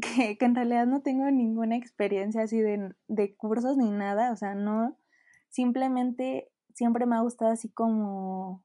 [0.00, 4.54] que, en realidad no tengo ninguna experiencia así de, de cursos ni nada, o sea,
[4.54, 4.96] no,
[5.48, 8.64] simplemente siempre me ha gustado así como,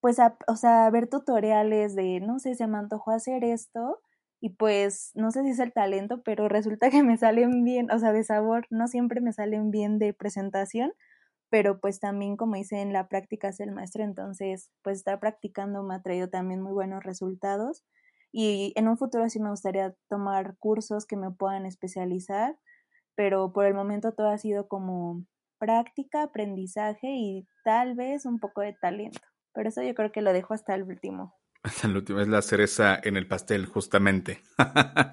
[0.00, 0.16] pues,
[0.48, 4.00] o sea, ver tutoriales de, no sé, se me antojó hacer esto
[4.40, 8.00] y pues, no sé si es el talento, pero resulta que me salen bien, o
[8.00, 10.92] sea, de sabor, no siempre me salen bien de presentación,
[11.54, 15.84] pero pues también como hice en la práctica es el maestro, entonces pues estar practicando
[15.84, 17.84] me ha traído también muy buenos resultados
[18.32, 22.58] y en un futuro sí me gustaría tomar cursos que me puedan especializar,
[23.14, 25.24] pero por el momento todo ha sido como
[25.60, 29.20] práctica, aprendizaje y tal vez un poco de talento.
[29.52, 31.36] Pero eso yo creo que lo dejo hasta el último.
[31.62, 34.42] Hasta el último es la cereza en el pastel, justamente.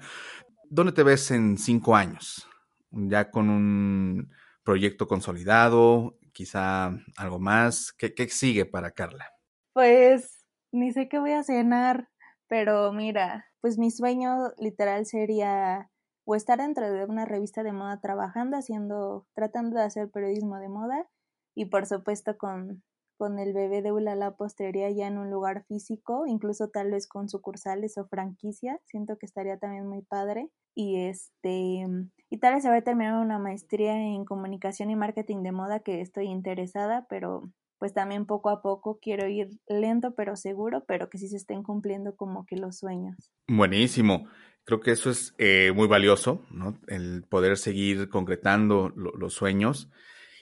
[0.68, 2.48] ¿Dónde te ves en cinco años?
[2.90, 4.32] ¿Ya con un
[4.64, 6.18] proyecto consolidado?
[6.32, 7.92] ¿Quizá algo más?
[7.92, 9.26] ¿Qué, qué sigue para Carla?
[9.72, 12.08] Pues ni sé qué voy a cenar.
[12.48, 15.90] Pero mira, pues mi sueño literal sería
[16.24, 20.68] o estar dentro de una revista de moda trabajando, haciendo, tratando de hacer periodismo de
[20.68, 21.08] moda
[21.54, 22.82] y por supuesto con,
[23.22, 27.28] con el bebé de Ulala Postería ya en un lugar físico, incluso tal vez con
[27.28, 30.48] sucursales o franquicia, siento que estaría también muy padre.
[30.74, 31.86] Y este,
[32.30, 36.26] y tal vez a terminar una maestría en comunicación y marketing de moda que estoy
[36.26, 37.48] interesada, pero
[37.78, 41.62] pues también poco a poco quiero ir lento pero seguro, pero que sí se estén
[41.62, 43.30] cumpliendo como que los sueños.
[43.46, 44.26] Buenísimo.
[44.64, 46.76] Creo que eso es eh, muy valioso, ¿no?
[46.88, 49.92] El poder seguir concretando los sueños.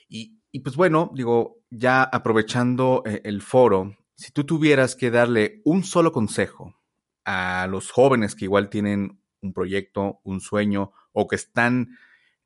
[0.09, 5.61] Y, y, pues bueno, digo, ya aprovechando eh, el foro, si tú tuvieras que darle
[5.65, 6.75] un solo consejo
[7.25, 11.97] a los jóvenes que igual tienen un proyecto, un sueño o que están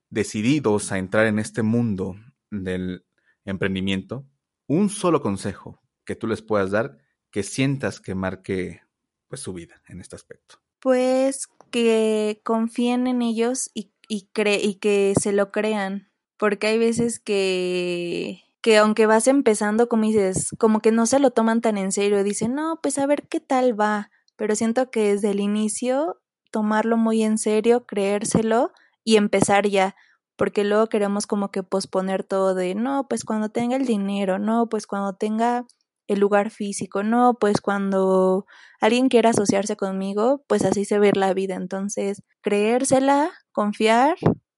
[0.09, 2.15] decididos a entrar en este mundo
[2.51, 3.05] del
[3.43, 4.25] emprendimiento,
[4.67, 6.97] un solo consejo que tú les puedas dar
[7.31, 8.81] que sientas que marque
[9.27, 10.61] pues su vida en este aspecto?
[10.79, 17.19] Pues que confíen en ellos y, y, y que se lo crean, porque hay veces
[17.19, 21.91] que que aunque vas empezando, como dices, como que no se lo toman tan en
[21.91, 26.19] serio, dicen, no, pues a ver qué tal va, pero siento que desde el inicio
[26.51, 28.71] tomarlo muy en serio, creérselo
[29.03, 29.95] y empezar ya,
[30.35, 34.67] porque luego queremos como que posponer todo de, no, pues cuando tenga el dinero, no,
[34.67, 35.65] pues cuando tenga
[36.07, 38.45] el lugar físico, no, pues cuando
[38.81, 41.55] alguien quiera asociarse conmigo, pues así se ve la vida.
[41.55, 44.15] Entonces, creérsela, confiar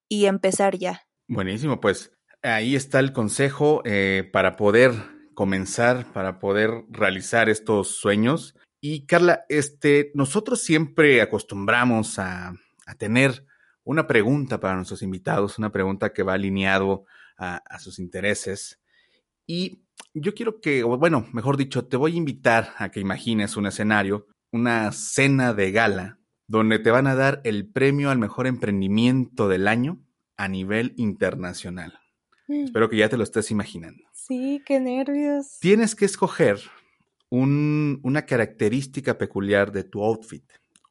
[0.10, 1.07] y empezar ya.
[1.28, 2.12] Buenísimo, pues
[2.42, 4.94] ahí está el consejo eh, para poder
[5.34, 8.56] comenzar, para poder realizar estos sueños.
[8.80, 12.54] Y Carla, este, nosotros siempre acostumbramos a,
[12.86, 13.46] a tener
[13.84, 17.06] una pregunta para nuestros invitados, una pregunta que va alineado
[17.38, 18.82] a, sus intereses.
[19.46, 23.68] Y yo quiero que, bueno, mejor dicho, te voy a invitar a que imagines un
[23.68, 29.48] escenario, una cena de gala, donde te van a dar el premio al mejor emprendimiento
[29.48, 30.02] del año
[30.38, 32.00] a nivel internacional.
[32.48, 32.66] Mm.
[32.66, 34.04] Espero que ya te lo estés imaginando.
[34.14, 35.58] Sí, qué nervios.
[35.60, 36.60] Tienes que escoger
[37.30, 40.44] una característica peculiar de tu outfit,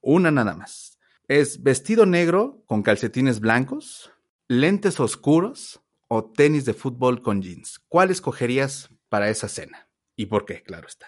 [0.03, 0.99] una nada más.
[1.29, 4.13] ¿Es vestido negro con calcetines blancos,
[4.49, 7.81] lentes oscuros o tenis de fútbol con jeans?
[7.89, 9.89] ¿Cuál escogerías para esa cena?
[10.15, 10.63] ¿Y por qué?
[10.63, 11.07] Claro está.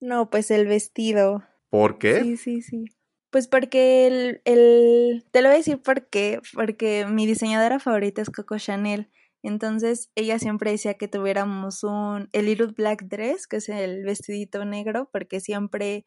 [0.00, 1.44] No, pues el vestido.
[1.70, 2.22] ¿Por qué?
[2.22, 2.84] Sí, sí, sí.
[3.32, 8.28] Pues porque el, el, te lo voy a decir porque, porque mi diseñadora favorita es
[8.28, 9.10] Coco Chanel.
[9.42, 14.66] Entonces ella siempre decía que tuviéramos un, el Little Black Dress, que es el vestidito
[14.66, 16.04] negro, porque siempre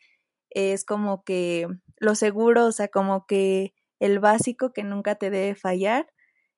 [0.52, 1.68] es como que
[1.98, 6.06] lo seguro, o sea, como que el básico que nunca te debe fallar.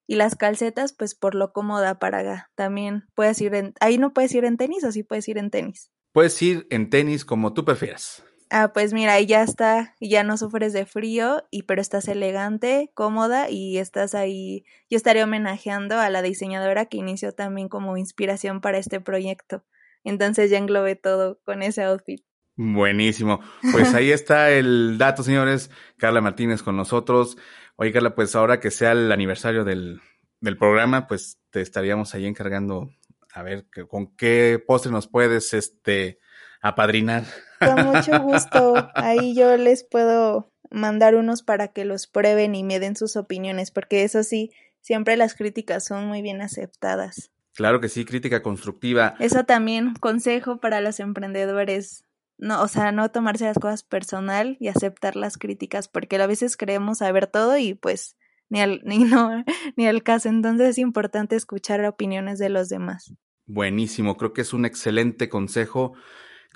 [0.06, 4.36] Y las calcetas, pues por lo cómoda para también puedes ir en, ahí no puedes
[4.36, 5.92] ir en tenis o sí puedes ir en tenis.
[6.12, 8.26] Puedes ir en tenis como tú prefieras.
[8.50, 12.92] Ah, pues mira, ahí ya está, ya no sufres de frío, y pero estás elegante,
[12.94, 14.64] cómoda y estás ahí.
[14.90, 19.66] Yo estaría homenajeando a la diseñadora que inició también como inspiración para este proyecto.
[20.04, 22.24] Entonces ya englobé todo con ese outfit.
[22.56, 23.42] Buenísimo.
[23.72, 25.70] Pues ahí está el dato, señores.
[25.98, 27.38] Carla Martínez con nosotros.
[27.76, 30.02] Oye, Carla, pues ahora que sea el aniversario del,
[30.40, 32.90] del programa, pues te estaríamos ahí encargando
[33.34, 36.20] a ver con qué postre nos puedes este
[36.62, 37.24] apadrinar.
[37.60, 38.90] Con mucho gusto.
[38.96, 43.72] Ahí yo les puedo mandar unos para que los prueben y me den sus opiniones,
[43.72, 44.52] porque eso sí,
[44.82, 47.32] siempre las críticas son muy bien aceptadas.
[47.54, 49.16] Claro que sí, crítica constructiva.
[49.20, 52.04] Eso también, consejo para los emprendedores
[52.38, 56.56] no, o sea, no tomarse las cosas personal y aceptar las críticas, porque a veces
[56.56, 58.16] creemos saber todo y pues
[58.50, 59.44] ni al, ni no,
[59.76, 60.30] ni al caso.
[60.30, 63.14] Entonces es importante escuchar opiniones de los demás.
[63.46, 65.94] Buenísimo, creo que es un excelente consejo.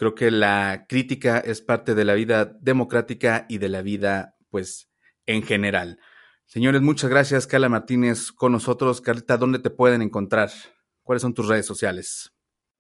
[0.02, 4.90] Creo que la crítica es parte de la vida democrática y de la vida, pues,
[5.28, 6.00] en general.
[6.48, 7.46] Señores, muchas gracias.
[7.46, 9.00] Carla Martínez con nosotros.
[9.00, 10.50] Carlita, ¿dónde te pueden encontrar?
[11.04, 12.34] ¿Cuáles son tus redes sociales?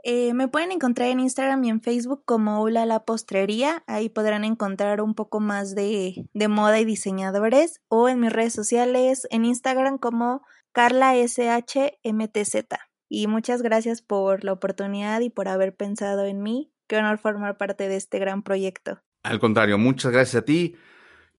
[0.03, 3.83] Eh, me pueden encontrar en Instagram y en Facebook como Ula la Postrería.
[3.85, 7.81] Ahí podrán encontrar un poco más de, de moda y diseñadores.
[7.87, 10.41] O en mis redes sociales, en Instagram como
[10.71, 12.65] Carla SHMTZ.
[13.09, 16.71] Y muchas gracias por la oportunidad y por haber pensado en mí.
[16.91, 18.99] Qué honor formar parte de este gran proyecto.
[19.23, 20.75] Al contrario, muchas gracias a ti.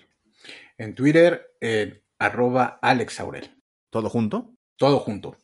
[0.76, 3.62] En Twitter, en arroba Alex Aurel.
[3.90, 4.56] ¿Todo junto?
[4.74, 5.36] Todo junto.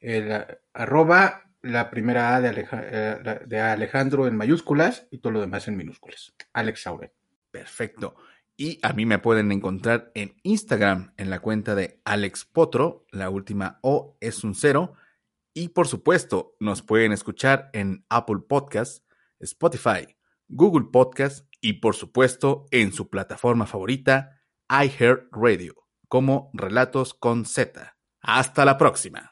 [0.00, 5.68] El arroba, la primera A de, eh, de Alejandro en mayúsculas y todo lo demás
[5.68, 6.32] en minúsculas.
[6.54, 7.12] Alex Aurel.
[7.50, 8.16] Perfecto.
[8.56, 13.04] Y a mí me pueden encontrar en Instagram en la cuenta de Alex Potro.
[13.10, 14.94] La última O es un cero.
[15.52, 19.04] Y por supuesto, nos pueden escuchar en Apple Podcast,
[19.38, 20.16] Spotify,
[20.54, 25.74] Google Podcast y por supuesto en su plataforma favorita, iHeartRadio,
[26.08, 27.96] como Relatos con Z.
[28.20, 29.31] Hasta la próxima.